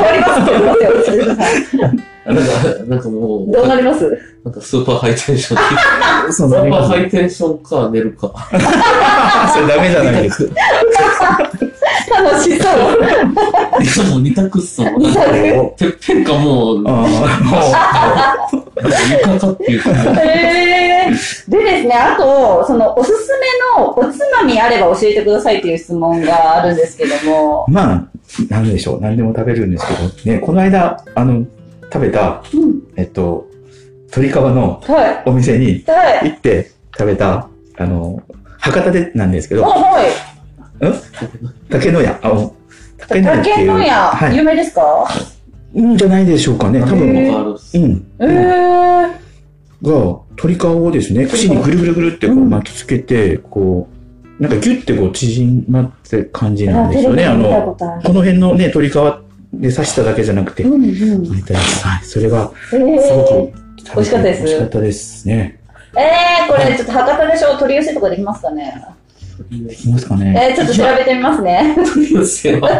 [0.00, 1.90] わりますって言いますよ。
[2.26, 2.42] なんか、
[2.86, 4.16] なんかもう、どうなります？
[4.44, 6.32] なんかスーパーハイテンション。
[6.32, 8.30] スーパーハイテンションか寝るか。
[9.52, 10.54] それダメじゃないですか。
[12.10, 12.68] 楽しそ
[14.06, 14.10] う。
[14.10, 15.02] もう二択っすもん。
[15.02, 18.48] 二択てっぺんかもう、あ
[19.24, 19.90] 床 かっていうか。
[20.22, 23.46] へーでですね、あと、その、おすすめ
[23.78, 27.66] のおつまみあれば教えてくださいっていう質問があるんですけども。
[27.68, 28.04] ーまあ、
[28.48, 29.00] なんでしょう。
[29.00, 29.94] 何でも食べるんですけ
[30.28, 31.44] ど、ね、この間、あの、
[31.92, 32.80] 食べた、うん。
[32.96, 33.46] えっと、
[34.14, 35.22] 鶏皮のはい。
[35.26, 36.30] お店にはい。
[36.30, 38.20] 行って食べた、あの、
[38.58, 40.06] 博多でなんですけあ、ど、はい。
[41.68, 42.18] 竹の屋、
[42.98, 43.54] 竹の屋っていう。
[43.54, 44.36] 竹の屋、はい。
[44.36, 45.08] 有名ですか？
[45.74, 46.80] うんじゃないでしょうかね。
[46.80, 47.08] 多何分。
[47.74, 48.06] うん。
[48.18, 49.10] えー。
[49.82, 53.88] が、鶏皮をですね、串にぐるぐるぐるってこううん巻きつけて、こ
[54.38, 57.26] う、なんかギュッてこう縮まって感じなんですよね。
[57.26, 58.92] あの、この辺のね、鶏皮
[59.52, 60.64] で刺しただけじゃなくて。
[60.64, 62.04] はい。
[62.04, 63.52] それが、えすごー。
[63.52, 63.60] く
[63.94, 65.60] 美味しかったです美味しかったですね。
[65.96, 67.56] えー、これちょっと博多でしょ？
[67.58, 68.84] 取り寄せとかできますかね？
[69.48, 70.50] できますかね。
[70.50, 71.76] えー、ちょっと調べてみますね。
[71.94, 72.70] 取り寄せは。
[72.70, 72.72] い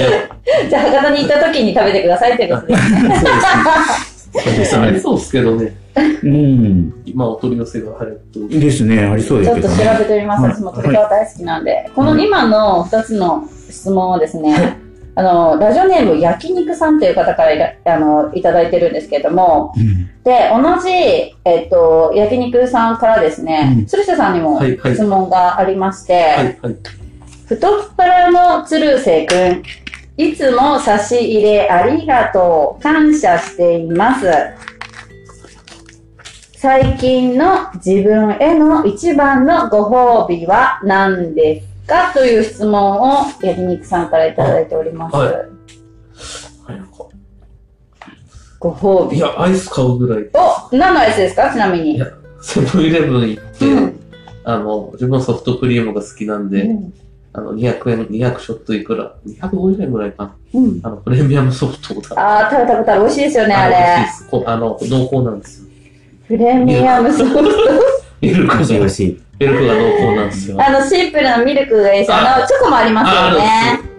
[0.00, 2.76] や、じゃあ博多に行った時に食べてくださいってことで。
[2.76, 4.86] そうですね。
[4.86, 5.74] ありそうですけどね。
[6.22, 7.02] うん。
[7.04, 8.60] 今お取り寄せが流行ってる。
[8.60, 9.00] ですね。
[9.00, 9.74] ありそうでちょっと調。
[9.98, 10.42] べてみます。
[10.42, 11.90] はい私も鶏皮大好きなんで。
[11.94, 14.78] この今の2つの質問はですね、
[15.20, 20.06] あの、ラジオネーム焼肉さんという方からあのいただいてるんですけれども、うん。
[20.24, 26.76] で、同じ、えっと、焼肉さんからですねう、ん鶴瀬さんにも質問がありまして、はい、はい。
[27.46, 29.62] 太っ腹の鶴瀬くん、
[30.16, 34.26] いつも差し入れありがとう、感謝しています。
[36.54, 42.12] 最近の自分への一番のご褒美は何ですか？
[42.14, 45.16] という質問を焼肉さんからいただいております。
[45.16, 45.34] はい
[48.58, 49.16] ご褒美。
[49.16, 50.28] いや、アイス買うぐらい。
[50.34, 51.50] お、何のアイスですか？
[51.50, 51.96] ちなみに。
[51.96, 52.06] いや
[52.42, 54.00] セブンイレブン行って、うん
[54.44, 56.92] あの、自分のソフトクリームが好きなんで、うん
[57.32, 60.34] あの、200円、200ショットいくら ?250 円ぐらいかな。
[60.54, 60.80] うん。
[60.82, 62.44] あの、プレミアムソフトだ。
[62.44, 63.00] あー、食べたことある。
[63.02, 64.10] 美味しいですよね、あ美味しいれで。
[64.12, 65.68] すこうあの、濃厚なんですよ。
[66.26, 67.40] プレミアムソフト。
[68.20, 68.64] ミルクが。
[68.64, 70.56] ミルクが濃厚なんですよ。
[70.60, 73.90] あの、シンプルなミルクがいいし、あの、チョコもありますよね。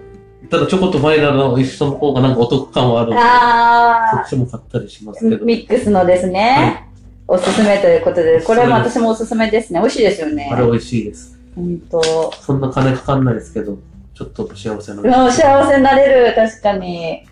[0.52, 5.42] ただチョコとバニラの一緒の方がなんかお得感はあるので、あそっちも買ったりしますけど。
[5.42, 6.90] ー、ミックスのですね、
[7.26, 9.80] おすすめということで、これも私もおすすめですね。
[9.80, 10.58] 美味しいですよねあ。
[10.58, 11.40] れ美味しいです。
[11.56, 12.34] ほんと。
[12.34, 13.78] そんな金かかんないですけど、
[14.14, 15.32] ちょっと幸せな。
[15.32, 17.24] 幸せになれる、確かに。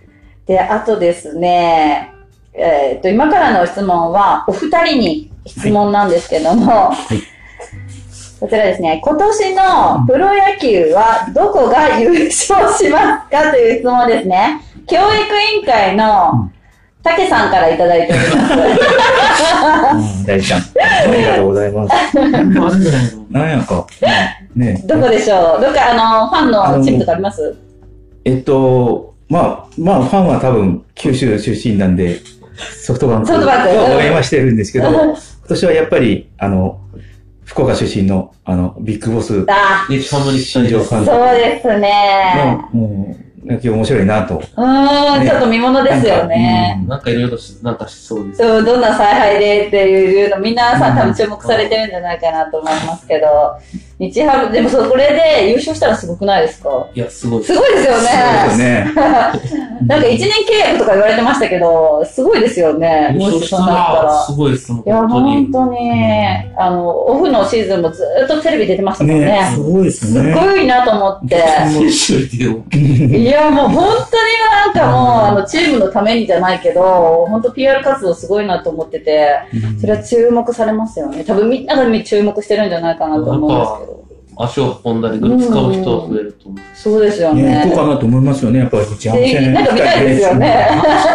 [0.46, 2.14] で、あとですね、
[2.54, 6.92] えっと、今からの質問は、お二人に質問なんですけども、
[8.40, 14.62] こちらですね、今年のプロ野球はどこが優勝しますかという質問ですね。
[14.88, 16.50] 教育委員会の
[17.04, 18.54] 竹さんからいただいております。
[20.20, 20.62] うん大ちゃん。
[20.62, 20.64] あ
[21.14, 22.18] りがとうございます。
[23.30, 23.88] なんやか。
[24.56, 24.84] ね。
[24.86, 25.62] どこでしょう？
[25.62, 27.56] どっか、あの、ファンのチームとかあります？
[28.26, 32.20] えっと、まあ、まあ、ファンは多分、九州出身なんで、
[32.84, 35.16] ソフトバンクソフトバンクを応援はしてるんですけど、
[35.50, 36.80] 今年はやっぱり、あの、
[37.44, 39.84] 福岡出身の、あの、ビッグボスだ。
[39.90, 40.38] 日ハム。
[40.38, 42.70] 新庄監督そうですね。
[42.72, 44.36] の、もう、野球面白いなと。
[44.36, 46.86] うーん、ねちょっと見ものですよね。
[46.88, 48.38] なんかいろいろし、なんかしそうです。
[48.38, 53.28] そう、どんな采配でっていうの、皆さん多分注目されてるんじゃないかなと思いますけど、
[54.00, 56.88] 日ハム、でもそこれで優勝したらすごくないですか？
[56.96, 57.44] いや、すごい。
[57.44, 58.08] すごいですよそうで
[58.54, 58.64] すね。
[58.64, 58.92] ね。
[59.88, 63.10] なんか1年契約とか言われてましたけど、すごいですよね。
[63.14, 63.66] 優勝したら、
[64.04, 64.24] ら。
[64.26, 65.52] すごいです、もういや、本当に本。
[65.52, 65.78] 当に、
[66.58, 69.26] あの、オフのシーズンもずっとテレビ出てましたもんね。
[69.26, 70.34] ね、すごいですすね。
[70.34, 71.36] ごいなと思って。
[73.18, 79.28] いや、もう本当になんかもう、あの、チームのためにじゃないけど、本当 PR 活動すごいなと思ってて、
[79.82, 81.24] それは注目されますよね。
[81.26, 83.89] 多分みんなが注目してるんじゃないかなと思うんですけど。
[84.42, 86.62] 足を運んだり、グッズ買う人は増えると思う。
[86.74, 87.62] そうですよね、ね。
[87.66, 88.84] 行こうかなと思いますよね、やっぱり。
[88.84, 88.90] な
[89.62, 90.68] んか見たいですよね。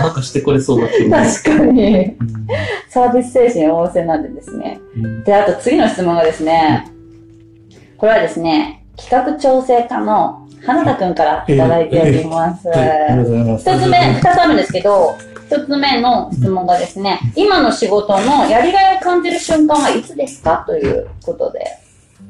[0.02, 1.16] なんかしてくれそうな気も。
[1.16, 1.96] 確かに。
[1.96, 2.18] うん。
[2.90, 4.78] サービス精神旺盛なんでですね。
[4.94, 6.86] うんで、あと次の質問がですね、
[7.96, 12.68] これはですね、企画調整課の花田くんからいただいております。
[12.70, 12.74] あ
[13.10, 13.70] りがとうございます。
[13.70, 15.14] 一つ目、二つあるんですけど、
[15.46, 20.62] 一つ目の質問がですね、今の仕事のやりがいを感じる瞬間はいつですか？
[20.66, 21.64] ということで。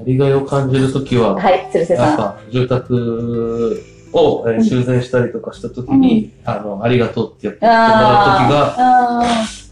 [0.04, 2.08] やりがいを感じるときは、はい、鶴瀬さん。
[2.08, 9.24] やっぱ住宅を、えー修繕したりとかしたときに、あの、ありがとうってやってもらうときが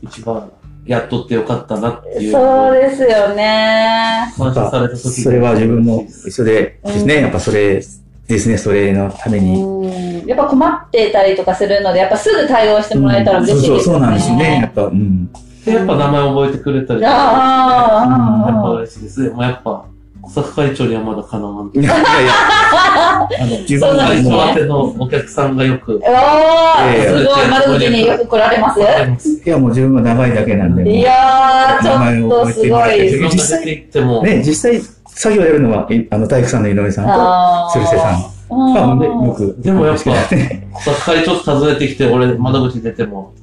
[0.03, 0.51] 一番
[0.87, 2.33] やっとってよかったなっていう。
[2.33, 4.33] そうですよね。
[4.39, 9.63] 感謝された時それは自分も一緒でですね、やっぱそれですね、それのために。
[9.63, 13.83] うんやっぱ困ってたりとかするので、やっぱすぐ対応してもらえたら嬉しいですよね。
[13.83, 14.61] そうそう、そうなんですね。
[14.63, 15.33] やっぱ、うん。
[15.65, 19.31] で、やっぱ名前覚えてくれたりとか、あやっぱあ、嬉しいですね。
[19.31, 19.85] もうやっぱ、
[20.23, 21.71] 小坂会長にはまだかなわん。
[21.75, 28.81] いやいやいや、あの、自分が会もう長宛てのお客さんがよく、おー、ええすごい、窓口によく来られます。
[28.81, 30.99] いや、もう自分は長いだけなんで。
[30.99, 33.03] いやー、ちょっとすごい。
[33.03, 39.57] 自分が出て行っても、ね、実際、作業やるのは、いあの、体育さんの井上さんと、あー鶴瀬さんが、ね、よく。
[39.59, 43.35] でもやっぱね小坂会長と訪ねてきて、俺、窓口出ても、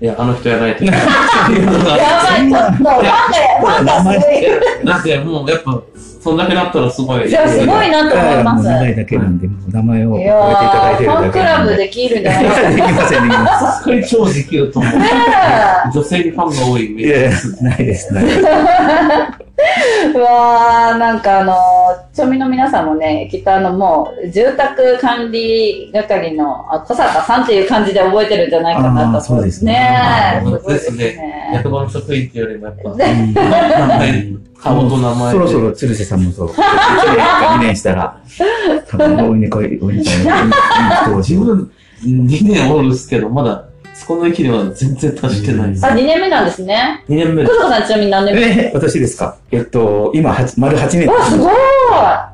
[0.00, 1.00] いや、あの人やないと いけない。
[1.00, 3.22] っていうのがやばい、ちょっと、ファンが、
[3.60, 4.84] ファンがすごい。
[4.84, 5.80] なんで、もうやっぱ、
[6.24, 7.28] そんだけなったらすごい。
[7.28, 8.54] いや、すごいなと思います。
[8.56, 11.64] もう長いだけなんで、もう名前を覚えていただいー、てるだファンクラ。
[11.66, 12.70] ブできるんじゃないですか。
[12.70, 14.92] できません、できま小坂会長できると思う。
[14.98, 15.06] ね
[15.92, 18.40] 女性にファンが多いイメージです。、ないです、ないです。
[20.14, 21.54] うわー、なんかあの、
[22.14, 29.20] 町民の皆さんもね、きっとあのもう、住宅管理係のあ小坂さんっていう感じで覚えてるんじゃないかなと。
[29.20, 31.50] そうですねですねね。
[31.54, 32.94] 役場の職員っていうよりもやっぱ、
[34.58, 35.38] 顔と名前で。
[35.38, 36.48] そろそろ鶴瀬さんもそう。
[36.48, 38.18] 1年か2年したら、
[38.88, 41.70] 多分、大いに来い、大いに来い、自分、
[42.04, 43.64] 2年おるっすけど、まだ、
[43.94, 45.86] そこの域には全然達してないです。
[45.86, 47.04] あ、2年目なんですね。
[47.08, 51.06] 2年目小坂さんちなみに何年目え、私ですかえっと、今、丸8年。
[51.06, 51.54] わ、すごい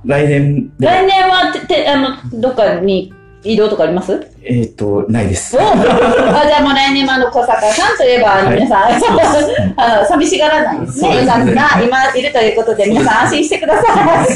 [0.07, 4.13] 来年で、来年はて、て、あの、どっかに移動とかあります？
[4.13, 5.57] おえっと、ないです。
[5.59, 8.93] あ、じゃあもう来年もあの小坂さんといえば、皆さん、
[9.81, 11.09] あの、寂しがらないですね。
[11.09, 14.29] そうですが、今いるということで、皆さん安心してください。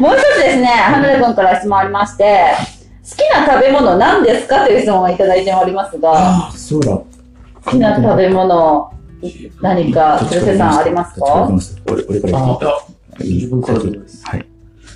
[0.00, 2.52] もう一つですね、花田君から質問ありまして、
[3.10, 4.64] 好きな食べ物何ですか？
[4.64, 6.92] という質問をいただいておりますが、ああ、そうだ。
[6.92, 7.06] 好
[7.70, 8.90] きな食べ物、
[9.60, 11.50] 何か、鶴瀬さんありますか？
[11.90, 12.58] 俺、俺から
[13.20, 14.22] 自分からです。
[14.24, 14.46] はい。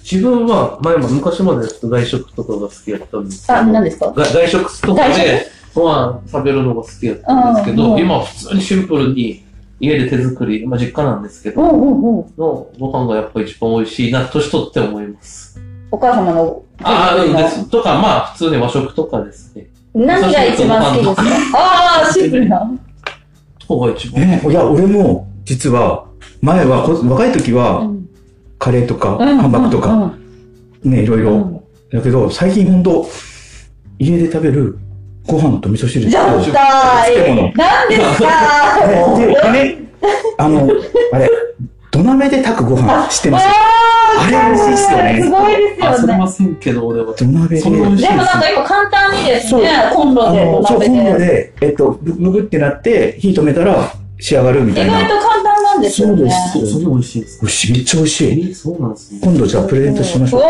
[0.02, 4.12] 自分は、前も昔までちょっと外食とかが好きやったんですけど、あ、何ですか？
[4.12, 9.44] が外食とかでご飯食べるのが好きやったんですけど、うんうん今は普通にシンプルに
[9.80, 12.26] 家で手作り、まあ実家なんですけど、うんうんうん。
[12.36, 15.60] のご飯がやっぱ一番美味しいな、年取って思います。
[15.90, 17.68] お母様のああ、です。
[17.68, 19.66] とか、まあ普通に和食とかですね。
[19.94, 21.58] 何が一番好きですか？
[21.58, 22.70] ああ、シンプルな。
[23.58, 24.22] とかが一番。
[24.22, 26.06] え、いや、俺も、実は、
[26.40, 27.88] 前は、こ若い時は、
[28.62, 30.12] カレーとか、ハンバーグとか、
[30.84, 31.64] ね、いろいろ。
[31.92, 33.08] だけど、最近ほんと、
[33.98, 34.78] 家で食べる
[35.26, 38.28] ご飯と味噌汁と、漬物何ですか
[39.18, 39.78] で、でね、
[40.38, 40.68] あの、
[41.12, 41.28] あれ、
[41.90, 43.46] 土鍋で炊くご飯知ってます？
[44.14, 46.12] あれ美味しいっすよねすごいですあ、そよね。
[46.12, 47.12] れませんけど、俺は。
[47.14, 47.60] 土鍋で。
[47.60, 51.18] そんな美味しいでもなんか今簡単にですね、コンロでそう、コンロで。
[51.18, 55.00] で、えっと、ぶむぐってなって、火止めたら仕上がるみたいな。
[55.00, 55.51] 意外と簡単
[55.82, 56.16] なんですよね。
[56.16, 57.38] そうですそう、それ美味しいです。
[57.42, 58.50] 美味しいめっちゃ美味しい。
[58.50, 59.20] え、そうなんですね。
[59.22, 60.40] 今度じゃあプレゼントしましょう。
[60.40, 60.44] お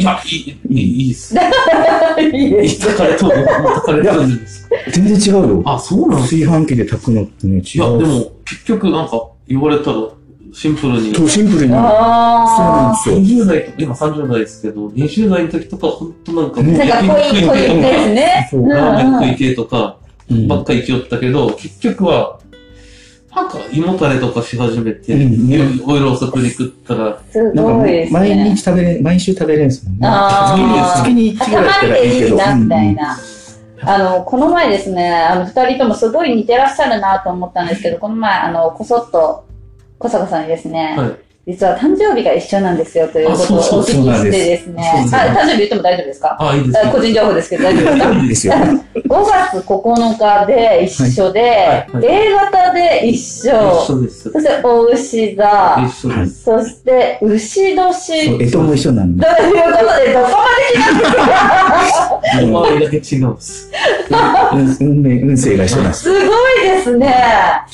[0.00, 1.34] いや、いい、いい、いいっす。
[1.34, 1.40] ー
[2.36, 2.96] いいです。
[2.96, 4.68] かれとる、炊かれとるんです。
[4.92, 5.62] 全然違うよ。
[5.64, 7.62] あ、そうなんです炊飯器で炊くのってね、違う。
[7.62, 9.96] いや、でも、結局なんか、言われたら、
[10.52, 11.14] シンプルに。
[11.14, 11.68] そう、シンプルに。
[11.68, 13.22] そうなんあですよ。
[13.22, 16.78] 20代と、今30代ですけど、20代の時とか、ほんとなんか、ねー。
[16.78, 18.48] なんか濃い、濃い系ですね。
[18.50, 19.96] そううんラーメンうん食い系とか、
[20.30, 22.38] うんばっかり行きよったけど、結局は、
[23.34, 28.50] なんか、胃もたれとかし始めて、うんねオイル遅くに食ったら、すごいです毎ね。
[28.54, 30.08] 日食べれ、毎週食べれるんですもんね。
[31.04, 32.36] 月に月に1ぐらいだったらいいけど。
[32.38, 33.18] たまにでいいなみたいうんな。
[33.82, 39.44] あの、この前ですね、あの、二人ともすごい似てらっしゃるなと思ったんですけど、この前、あの、こそっと、
[39.98, 41.27] 小坂さんにですね、はい。
[41.48, 44.82] 実は誕生日が一緒なんですよということをおあそう聞きしてですね、
[45.12, 46.36] あ、誕生日言っても大丈夫ですか？
[46.38, 48.14] あ、いいです個人情報ですけど大丈夫ですか？
[48.14, 48.52] いいですよ。
[49.08, 51.50] 5月9日で一緒で、はい
[51.96, 53.52] はい A 型で一緒、
[53.86, 54.30] 一緒です。
[54.30, 56.42] そしてお牛座、一緒です。
[56.44, 59.24] そして牛年、そう、えとも一緒なんで。
[59.24, 61.12] ということで、どこまで来たんです
[61.96, 62.20] か？
[62.42, 63.70] 周りだけ違うんです。
[64.52, 66.02] 運 運命、運勢が一緒なんです。
[66.02, 66.28] すごい
[66.68, 67.14] ですね。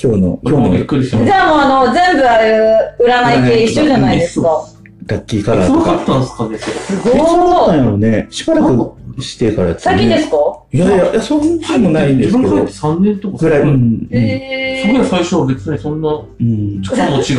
[0.01, 4.74] 今日の、今今びっ日のじくりしましゃあもうあの、全部ああいう占い系一緒じゃないですか。
[5.07, 5.73] ラッキーカラた。
[5.73, 5.85] ーとか。
[5.85, 6.77] そうだったんですかね、それ。
[6.77, 7.77] すえそうだったんごい。
[7.79, 8.27] やろね。
[8.31, 9.83] しばらくしてからやつ、ね。
[9.85, 10.37] 最近ですか？
[10.73, 12.73] いやいや、いやそんなもないんですけど自分入って。
[12.73, 13.37] 3年とか？
[13.39, 13.69] ぐらい、うん。
[13.69, 16.83] うんえそこで最初は別にそんな、うん。
[16.83, 17.37] 力も違ったし、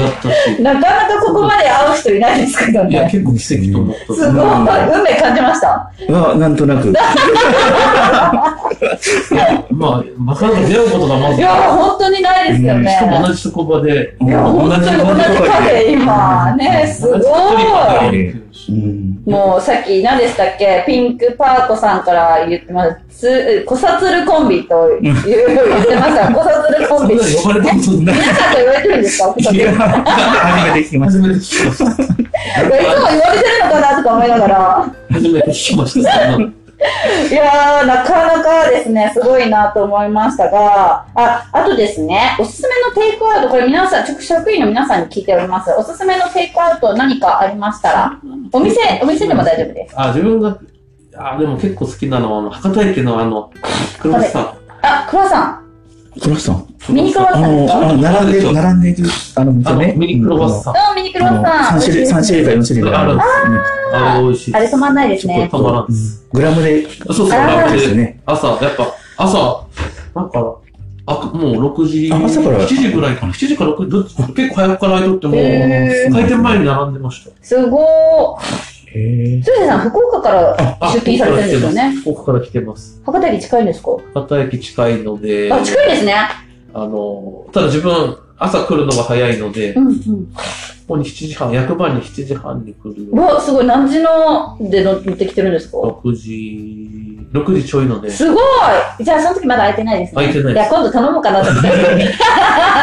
[0.57, 3.09] ー、なかなかここまで会う人いないですけどいや、ね。
[3.11, 4.01] 結構奇跡と思った。
[4.01, 4.43] すごい。
[4.97, 5.67] 運命感じました？
[6.13, 6.93] は、なんとなく。
[9.71, 12.89] まあ、なかなか出会うことがまずいや、本当にないですよね。
[12.89, 17.21] しかも同じ職場で、いや、本当に同じカフェ今、ね、すごい。
[18.67, 19.21] うん。
[19.25, 20.83] もうさっき何でしたっけ？
[20.85, 23.17] ピンクパーコさんから言ってます。
[23.17, 25.17] つ、コサツルコンビという言っ
[25.85, 26.33] てました。
[26.33, 27.15] コサツルコンビ。
[27.15, 28.15] 呼ばれたことない。
[28.15, 29.33] 皆さんと言われてるんですか？
[29.33, 29.69] 初めて
[30.81, 31.19] 聞きました。
[31.27, 33.01] いつも言わ
[33.33, 34.95] れてるのかなとか思いながら。
[35.11, 36.64] 初めて聞きました。
[37.29, 45.71] いやー、なかなかですね、すごいなと思いましたが、あ、あとですね、おすすめのテイクアウト、これ皆さん、直職員の皆さんに聞いております。
[45.71, 48.19] おすすめのテイクアウト何かありましたら、
[48.51, 49.95] お店、お店でも大丈夫です。
[49.97, 50.57] あ、自分が、
[51.17, 53.51] あ、でも結構好きなのは、あの、博多駅のあの、
[53.99, 54.53] クロワッサン。
[54.81, 55.64] あ、クロワさん。
[56.15, 56.21] た。
[56.21, 59.85] クロワッサンミニクロワッあサンあの並んでる、並んでる、あの、店ね。
[59.85, 60.73] あのミニクロワッサン。
[60.73, 61.79] うん、ミニクロワッサン。
[61.79, 63.27] 3種類、三種類か4種類があるんです
[63.95, 64.55] あれ美味しい。
[64.55, 65.49] あれ止まんないですね。
[65.51, 65.95] たまらんうん
[66.33, 68.21] グラムで、そうそう、あーあれですよね。
[68.25, 69.65] 朝、やっぱ、朝、
[70.15, 70.55] なんか、
[71.07, 73.31] あ、もう6時、あ朝から7時ぐらいかな。
[73.33, 77.31] 7時から6時、結構早くから空いとっても、開店前に並んでました。
[77.41, 78.74] すごー。
[78.95, 79.43] へえ。
[79.67, 81.93] さん、福岡からあ出勤されてるんですよね。
[82.05, 83.01] ここから来てます。
[83.05, 83.91] 博多駅近いんですか？
[84.13, 86.13] 博多駅近いので、あ、近いですね。
[86.73, 90.33] あの、ただ自分、朝来るのが早いので、こうんうん。
[90.87, 93.65] こに7時半、役場に7時半に来るうわ、すごい。
[93.65, 100.15] 何時ので乗ってきてるんですか？6時、6時ちょいので、いすごいじゃあ、その時まだ空いてないですね。
[100.15, 101.69] 空いてないいや、今度頼もうかなと思って。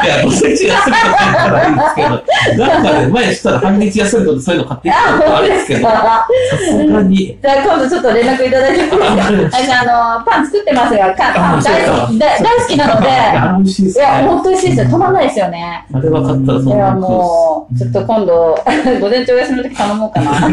[0.07, 6.27] や、午前中休みだったらいいんですけど、なんかね、前したら半日休みとかそういうの買ってきたことあるんですけど、 さか
[6.59, 14.05] すがに、じゃあ、今度ちょっと連絡いただいてもいいですか私、 あの、パン作ってますが、かパン大好き、大大好きなので、いや、美味しいですね。
[14.05, 14.97] いや、本当美味しいですよ。
[14.97, 15.87] 止まんないですよね。
[15.93, 18.59] あれ分かったらそいや、もう、ちょっと今度、
[19.01, 20.31] 午前中お休みの時頼もうかな。
[20.31, 20.51] おまあ、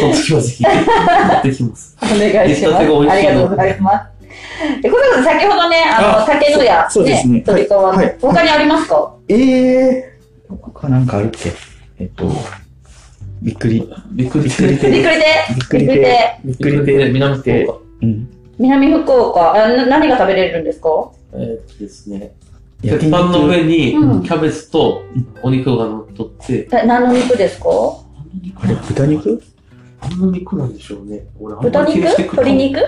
[0.00, 1.96] その時はぜひ、持ってきます。
[2.18, 2.72] 願いします。
[2.72, 4.82] 出来たてが美味しいのありがとうございます。
[4.82, 7.40] で、このこと先ほどね、あの、あ竹野屋、そうそうですね。
[7.40, 9.14] 飛び込ま他にありますか？
[9.28, 10.56] ええー。
[10.60, 11.50] 他なんかあるっけ？
[11.98, 12.30] えっと、
[13.42, 13.88] びっくり。
[14.12, 14.44] びっくり。
[14.44, 14.68] びっくりして。
[14.68, 15.10] びっくりで、
[15.54, 17.78] びっくりで、びっくりで、南福岡。
[18.02, 18.28] うん。
[18.58, 20.88] 南福岡、あな何が食べれるんですか？
[21.34, 22.32] えーっとですね、
[22.82, 24.22] 焼鉄板の上にうん。
[24.22, 25.02] キャベツと
[25.42, 27.68] お肉が乗っとって、え何の肉ですか？
[28.56, 29.42] あれ、豚肉？
[30.02, 31.26] 何の肉なんでしょうね。
[31.38, 31.88] 俺、あん豚肉？
[31.90, 32.80] まり気にして食った鶏肉？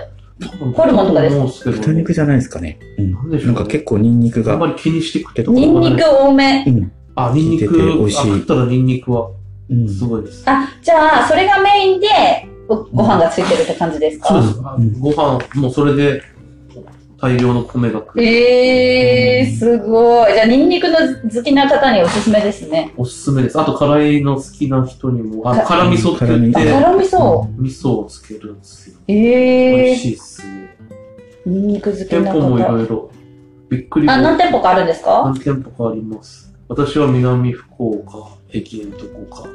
[0.75, 1.71] ホルモンとかですか？
[1.71, 2.79] 豚肉じゃないですかね。
[2.97, 3.11] うん。
[3.11, 4.67] なんでしょうねなんか結構ニンニクがあんま。
[4.67, 6.63] り気にして食ってたニンニク多め？
[6.67, 6.91] うん。
[7.15, 9.31] あ、ニンニク、効いてて美味しいあ食ったらニンニクは
[9.69, 9.87] うん。
[9.89, 10.43] すごいです。
[10.47, 12.07] あ、じゃあ、それがメインで、
[12.67, 14.27] ごご飯がついてるって感じですか？
[14.29, 14.61] そうです。
[14.63, 16.21] あうんご飯、もうそれで
[17.21, 18.23] 大量の米が来る。
[18.23, 20.33] えー、すごい。
[20.33, 20.97] じゃあ、ニンニクの
[21.31, 22.91] 好きな方におすすめですね。
[22.97, 23.59] おすすめです。
[23.59, 27.47] あと、辛いの好きな人にも、あ、か辛味噌って言って、辛味噌。
[27.59, 28.95] 味噌をつけるんですよ。
[29.07, 30.77] えー、美味しいっすね。
[31.45, 32.71] ニンニク好きな店舗もい方。
[32.71, 33.11] ろいろ。
[33.69, 35.23] びっくりもあ、何店舗かあるんですか？
[35.23, 36.51] 何店舗かあります。
[36.67, 39.49] 私は南福岡、駅のとこか、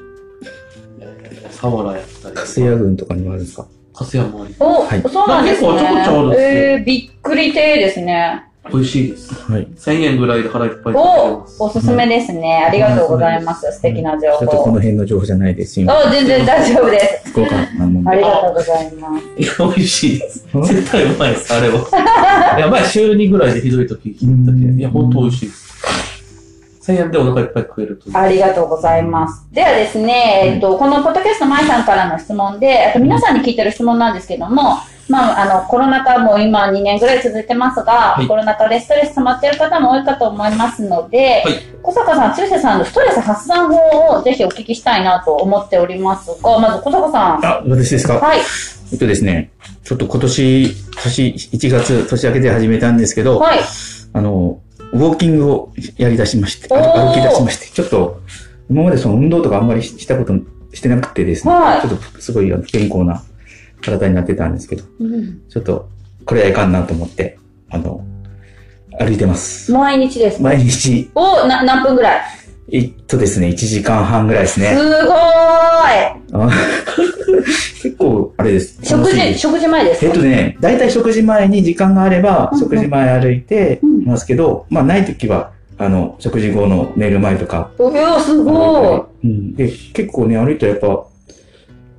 [1.00, 2.46] えー、佐原やったりとか。
[2.46, 3.66] 粕谷郡とかにもあるんですか？
[3.96, 5.68] 粕谷もありお、はいそうなんですね。
[5.68, 8.42] 結構ちょこちょこあるんですよえー、びっくり亭ですね。
[8.72, 9.32] 美味しいです。
[9.50, 9.66] はい。
[9.66, 11.46] 1000円ぐらいで腹いっぱいお。
[11.60, 12.64] おすすめですね。
[12.68, 13.60] ありがとうございます。
[13.72, 14.66] 素敵な情ちょっとこ報。
[14.72, 15.80] の辺の情報じゃないです。
[15.86, 17.30] あ、全然大丈夫です。
[17.30, 18.10] 福岡なもんで。
[18.10, 19.24] ありがとうございます。
[19.38, 20.46] いや、美味しいです。
[20.52, 21.78] 絶対うまいです、あれは。
[22.58, 25.66] やばい、週2ぐらいでひどい時聞いたけど、いや、ほんと美味しいです。
[26.86, 28.16] 1000円でお腹いっぱい食えるという。
[28.16, 29.46] ありがとうございます。
[29.52, 41.54] ではですね、えっと、このポッドキャスト、まいさんからの質問で、あと皆さんに聞いてる質問なんですけども、まあ、あの、コロナ禍も今2年ぐらい続いてますが、いコロナ禍でストレス溜まってる方も多いかと思いますので、はい
[41.86, 47.46] 小坂さん、中世さんのストレス発散法をぜひお聞きしたいなと思っておりますが、まず小坂さん。
[47.46, 48.14] あ、私ですか？
[48.18, 48.40] はい。
[48.92, 49.52] えっとですね、
[49.84, 50.68] ちょっと今年、
[51.04, 53.60] 年、1月、年明けで始めたんですけど、はい。
[54.14, 54.58] あの、
[54.92, 58.20] ウォーキングをやり出しまして、歩き出しまして、ちょっと、
[58.70, 60.34] 今までその運動とかあんまりしたこと
[60.74, 61.80] してなくてですね、はい。
[61.88, 63.22] ちょっとすごい健康な
[63.80, 65.42] 体になってたんですけど、うん。
[65.48, 65.88] ちょっと、
[66.24, 67.38] これはいかんなと思って、
[67.70, 68.04] あの、
[68.98, 69.72] 歩いてます。
[69.72, 70.44] 毎日ですか？
[70.44, 72.22] 毎日、おな、何分ぐらい？
[72.72, 74.74] えっとですね、1時間半ぐらいですすね。
[74.74, 74.86] ごーい
[76.32, 76.50] あ
[77.82, 78.78] 結構、あれです。
[78.82, 80.06] 食事、す食事前ですか？
[80.06, 89.54] えっとね、大体食事前に時間があればうん、うん食事前歩いてうんいますけど、まあない時は、あの、食事後の寝る前とか、おーすごいうん。
[89.54, 91.04] で、結構ね、歩いたらやっぱ、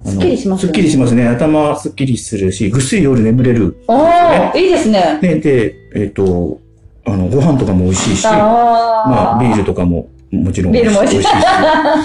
[0.05, 1.27] すっきりしますよねすっきりしますね。
[1.27, 3.77] 頭すっきりするし、ぐっすり夜眠れる。
[3.87, 5.19] ああ、いいですね。
[5.21, 6.59] ね、で、えっ、と、
[7.05, 8.31] あの、ご飯とかも美味しいし、あ
[9.07, 9.57] まあ、ビール。
[9.59, 11.95] ルとかももちろん美味しいしあ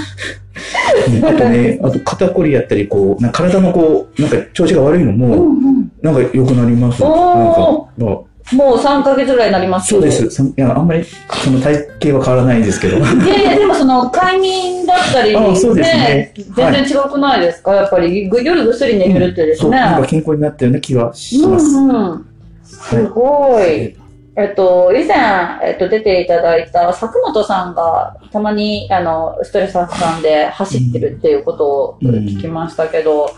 [1.36, 5.90] とね、あと肩こりやったり、こう、体のこう、なんか調子が悪いのうも、んうん。
[6.02, 7.02] なんか良くなります。
[7.02, 8.16] なんか、おまあ
[8.52, 10.28] もう3ヶ月ぐらいになりますそうです。
[10.30, 12.98] そいや、あんまり、その体型は変わらないんですけど。
[12.98, 19.78] いやいや、でもその快眠だったり、あそうですね全然違くないですか、やっぱりぐ夜ぐっすり寝れるってですそう、ね。
[19.78, 21.80] なんか健康になったような気はしうます。
[21.80, 22.26] んうん。
[22.64, 23.96] すごい。
[24.34, 25.16] えっと、以前、
[25.62, 33.30] えっと、出ていただいた佐久本さんが、たまに、あの、ストレス発散で走ってるっていうことをうん聞きましたけど、やっ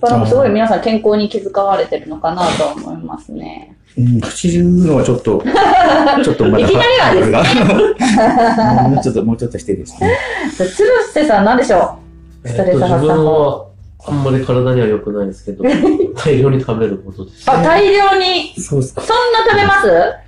[0.00, 3.76] ぱなんかすごい皆さん健康に気遣われてるのかなと思いますね。
[3.98, 5.42] うん、走るのはちょっと、
[6.24, 6.64] ちょっとまだ。
[6.64, 8.88] いきなりはですね。
[8.88, 10.16] もうちょっと、もうちょっとしてですね。
[10.56, 11.98] 鶴瀬さん何でしょ
[12.44, 13.66] えっと、自分は、
[14.06, 15.64] あんまり体には良くないですけど、
[16.16, 17.50] 大量に食べることです。
[17.50, 19.02] うあ、大量に、そうっすか。
[19.02, 20.27] そんな食べます？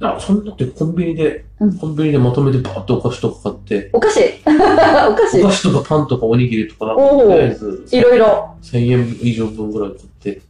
[0.00, 8.50] あ、そんなってコンビニで、うんコンビニでまとめてバーってお菓子とか買って、お菓子 お菓子お菓子とかパンとかおにぎりとか、おーとりあえずいろいろ。
[8.62, 10.40] 1000円以上分ぐらい買って、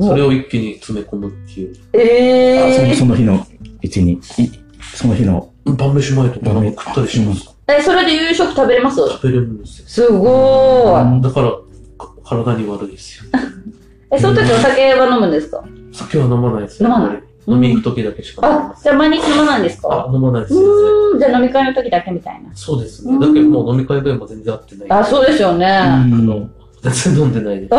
[0.00, 1.70] それを一気に詰め込むっていう。
[1.70, 3.46] あそのえその日の
[3.82, 4.18] うちに、い
[4.94, 7.54] その日の、晩飯前とかなんか食ったりします。
[7.68, 8.96] ー、え、それで夕食食べれます？
[8.96, 9.84] 食べれるんですよ。
[9.86, 11.22] すごーい。
[11.22, 11.50] だから、
[11.98, 13.24] か体に悪いですよ。
[14.10, 15.62] え、その時お酒は飲むんですか？
[15.92, 16.88] 酒は飲まないですよ。
[16.88, 18.80] 飲まない飲み行く時だけしか飲まないあ。
[18.82, 20.06] じゃあ毎日飲まないんですか？
[20.08, 20.54] あ、飲まないです。
[20.54, 22.50] う全然ーん、じゃあ飲み会の時だけみたいな。
[22.54, 23.12] そうですね。
[23.14, 25.00] うんだけどもう飲み会でも全然会ってない。
[25.00, 25.66] あ、そうですよね。
[25.66, 26.50] うあ、ん。
[26.80, 27.70] 全然飲んでないです。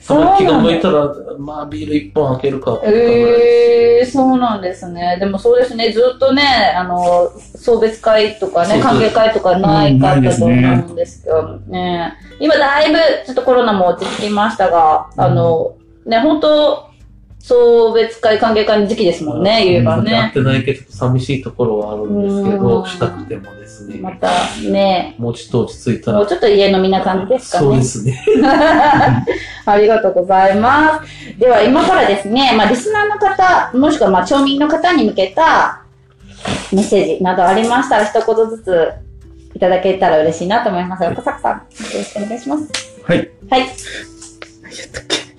[0.00, 0.58] そうたまに気が。
[0.60, 2.80] 向いたら、まあビール一本開けるか。
[2.82, 5.18] えー、そうなんですね。
[5.20, 6.42] でもそうですね、ずっとね、
[6.76, 12.14] あの、送別会とかね、歓迎会とかないかったと思うんですけどね。
[12.40, 15.74] 今だいぶちょっとコロナも落ち着きましたが、あの、
[16.06, 16.89] ね、本当
[17.42, 20.30] 送別会、歓迎会の時期ですもんね、言えば会っね。
[20.34, 23.98] てないけど寂しいところはあるんですけうど、んしたくてもですね。
[23.98, 24.28] また
[24.70, 26.18] ね、もうちょっと落ち着いたら。
[26.18, 27.66] もうちょっと家飲みな感じですかね。
[27.66, 28.22] そうですね。
[29.64, 31.38] ありがとうございます。
[31.38, 35.80] では今からですね、まあリスナーの方、もしくはまあ町民の方に向けた
[36.72, 38.90] メッセージなどありましたら一言ずつ
[39.54, 41.62] いただけたら嬉しいなと思いますが、小坂さん、よ
[41.94, 42.68] ろしくお願いします。
[43.04, 43.30] はい。
[43.48, 43.66] はい。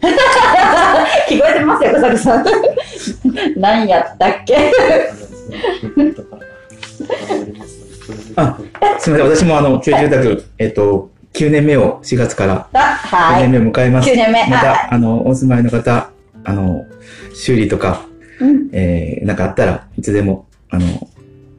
[1.30, 2.46] 聞こえてますよ、小坂さん。
[3.60, 4.58] 何やったっけ？
[8.36, 8.58] あ
[9.00, 9.36] すみません。
[9.38, 13.42] 私もあの、旧住宅、えっと、9年目を4月からあ、9はい。
[13.50, 14.10] 年目を迎えます。
[14.10, 14.48] 9年目。
[14.50, 16.10] まはた、あの、お住まいの方、
[16.44, 16.86] あの、
[17.34, 18.02] 修理とか、
[18.42, 18.44] い。
[18.44, 18.70] うん。
[18.74, 20.86] えー、なんかあったらいつでも、あの、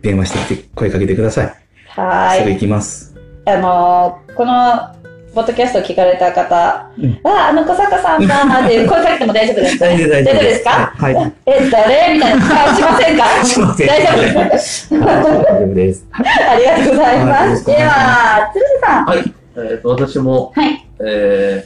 [0.02, 1.54] 電話してきて、声かけてください。
[1.88, 2.38] はい。
[2.40, 3.14] すぐ行きます。
[3.44, 4.94] あのーこの、
[5.34, 10.70] ポッドキャストを聞かれた方、うんあ、あの小坂さんだーって声かけても大丈夫ですか大丈夫大丈夫大丈夫ですか？
[10.98, 11.32] はい。
[11.46, 12.14] え、誰？
[12.14, 13.24] みたいな顔しませんか？
[13.44, 14.90] しません大丈夫です。
[15.00, 16.06] 大丈夫です。
[16.12, 17.64] ありがとうございます。
[17.66, 19.04] では、鶴瓶さん。
[19.06, 19.34] はい。
[19.56, 20.86] えっ、と、私も、はい。
[21.00, 21.64] え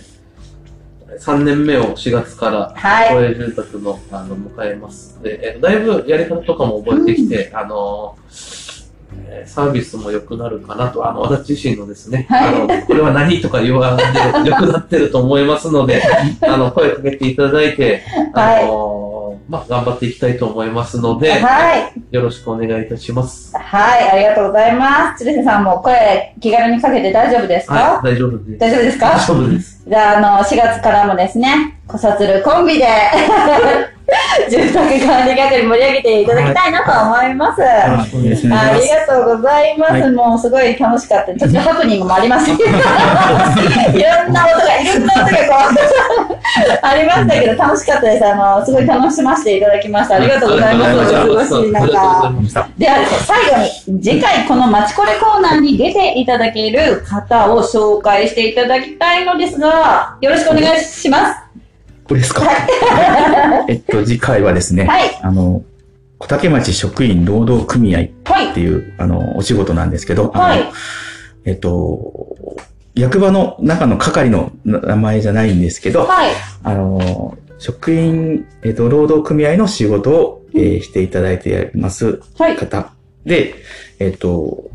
[1.11, 3.09] ー、3年目を4月から、はい。
[3.15, 5.21] 公営住宅の、あの、迎えます。
[5.25, 8.66] で、えーだいぶやり方とかも覚えてきて、あのーえー
[9.47, 14.05] サービスも良くなるかなと、あの、私自身のですね、はいあの、これは何とか言わんで
[14.51, 16.03] 良くなってると思いますので、
[16.47, 18.03] あの、声かけていただいて、
[18.35, 19.17] あのー
[19.49, 21.93] まあ、頑張っていきたいと思いますので、はい。
[22.11, 23.57] よろしくお願いいたします。
[23.57, 24.11] はい。
[24.11, 25.19] ありがとうございます。
[25.19, 28.59] 鶴瓶さんも声気軽にかけて大丈夫ですか、はい、大丈夫です。
[28.59, 29.07] 大丈夫ですか？
[29.11, 29.85] 大丈夫です。
[29.87, 32.87] じゃあ、あの、4月からもですね、小さつるコンビで、
[34.49, 37.61] 住宅管理係盛り上げていただきたいなと思います。
[37.61, 38.71] よろしくお願いします。
[38.71, 39.93] ありがとうございます。
[39.93, 41.35] はいもうすごい楽しかった。
[41.35, 42.71] ちょっとハプニングもありましたけど。
[43.99, 48.27] いろんな音が、いろんな音がこう、ありましたけど、楽しかったです。
[48.27, 50.17] あの、すごい楽しませていただきました。
[50.17, 50.95] ありがとうございます。
[50.95, 52.31] おありがとうごしいありがとうござい中。
[52.31, 52.69] ました。
[52.79, 52.95] では
[53.27, 61.47] 最後に、次回このマチコレコーナーに出ていただける方を紹介していただきたいのですが、よろしくお願いします。
[62.09, 62.43] これですか？
[63.69, 65.19] えっと、次回はですね、はい。
[65.23, 65.65] あの、
[66.19, 68.55] 小竹町職員労働組合っはい。
[68.55, 70.65] ていう、あの、お仕事なんですけど、あのはい。
[71.45, 72.57] えっと、
[72.95, 76.31] 役場の中の係の名前じゃないんですけど、はい。
[76.63, 82.57] あの、職員、えっと、労働組合の仕事を、えーしていただいていますはい。
[82.57, 82.93] 方
[83.27, 83.55] で、
[83.99, 84.71] えっと、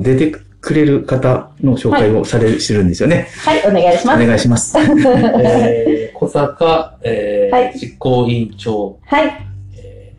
[0.00, 3.28] 出てくれる方の紹介をされる、してるんですよね。
[3.44, 3.60] はい。
[3.64, 4.26] お願いしおます。
[4.26, 4.76] 願いします。
[4.82, 9.46] えー、小坂、えーはい実行委員長、はい。
[9.78, 10.12] え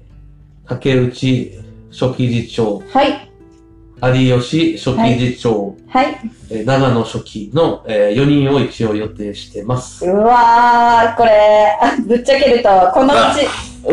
[0.65, 1.51] ー竹内
[1.91, 3.29] 初期次長、はい。
[4.29, 6.17] 有吉初期次長、はい。
[6.49, 10.05] えー長野初期の、え4人を一応予定してます。
[10.05, 13.45] うわー、これ、あぶっちゃけると、このうち、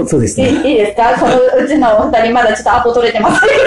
[0.08, 0.68] そうですいいね。
[0.70, 1.14] いいですか？
[1.18, 3.64] このうちのお二人まだちょっとアポ取れてますけど。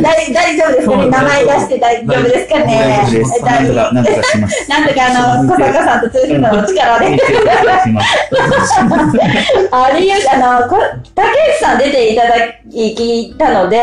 [0.00, 1.06] 大 大丈夫ですかね？
[1.10, 3.02] 名前出して大丈夫ですかね？
[3.02, 3.42] 大丈夫です。
[3.44, 4.70] なんとか、なんとかします。
[4.70, 7.18] なんとかあの、小坂さんと通じるの力で。
[9.70, 10.76] ありゆあの、こ
[11.14, 12.36] 竹内さん出ていただ
[12.70, 13.78] いたので、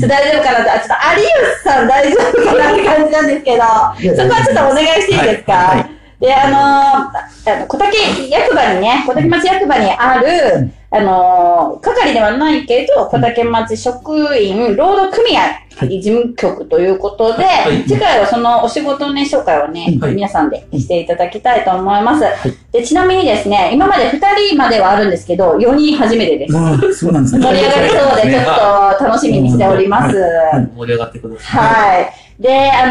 [0.00, 7.96] 大丈夫かなと、あちょっと有吉さん大丈夫かなって感じなんですけど、そこはちょっとお願いしていいですか、はいはいで、あのあの小竹
[8.28, 15.42] 役場にね、小竹町役場にある、あの係ではないけど、小竹町職員労働組合
[15.86, 22.24] 事務局ということで、はい次回はそのお仕事ね、紹介をね、はい皆さんでしていただきたいと思います。
[22.72, 26.52] で、ちなみにですね、今まで2人まではあるんですけど、4人初めてです。
[26.52, 27.46] まあ、そうなんですね。
[27.46, 30.16] 盛り上がりそうで、ちょっと楽しみにしております。
[30.16, 31.96] はい盛り上がってください。
[31.96, 32.42] はい。
[32.42, 32.86] で、あ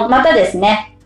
[0.00, 0.96] のーまたですね、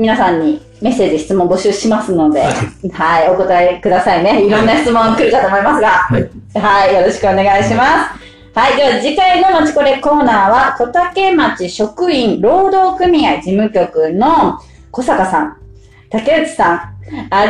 [0.00, 2.48] 皆さんにメッセージ、質問募集しますので、は
[2.94, 4.46] はい、お答えくださいね。
[4.46, 6.30] いろんな質問来るかと思いますが、はい。
[6.58, 8.58] はい、よろしくお願いします。
[8.58, 14.58] はい、では次回のまちこれコーナーは、小竹町職員労働組合事務局の
[14.90, 15.56] 小坂さん、
[16.08, 16.94] 竹内さん、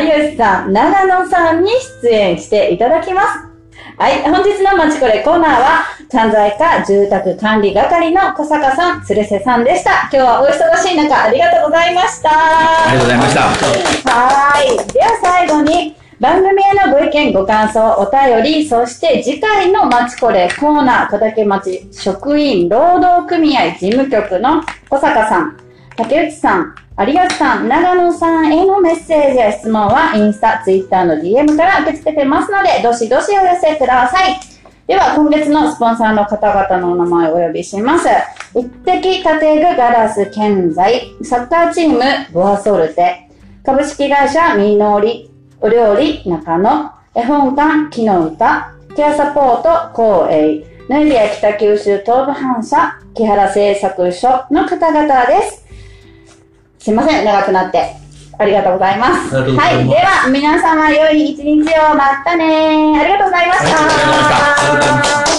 [0.01, 1.71] 有吉さん、長野さんに
[2.03, 3.50] 出演していただきます。
[3.97, 10.09] はい、本日のまちこれコーナーは、関西課住宅管理係の小坂さん、鶴瀬さんでした。
[10.11, 12.31] 今日はお忙しい中、ありがとうございました。
[12.31, 14.11] ありがとうございました。
[14.11, 14.93] はい。
[14.93, 25.57] では最後に、番組へのご意見、ご感想、お便り、そして次回のまちこれコーナー、小竹町職員労働組合事務局の小坂さん、
[26.03, 34.41] 竹内さん、有吉さん、長野さんへのメッセージや質問は、インスタ、ツイッターの DM から受け付けてますので、どしどしお寄せください。
[34.87, 38.09] では、今月のスポンサーの方々のお名前をお呼びします。
[38.55, 42.01] 一滴建具ガラス建材、サッカーチーム
[42.33, 43.29] ボアソルテ、
[43.63, 45.31] 株式会社みのり、
[45.61, 55.70] お料理中野、絵本館木の歌、ケアサポート光栄、ヌイビア北九州東部反射、木原製作所の方々です。
[56.81, 57.95] すいません、長くなって。
[58.39, 59.37] ありがとうございます。
[59.37, 59.87] はい。
[59.87, 61.95] では、皆様良い一日を。
[61.95, 65.30] またねありがとうございました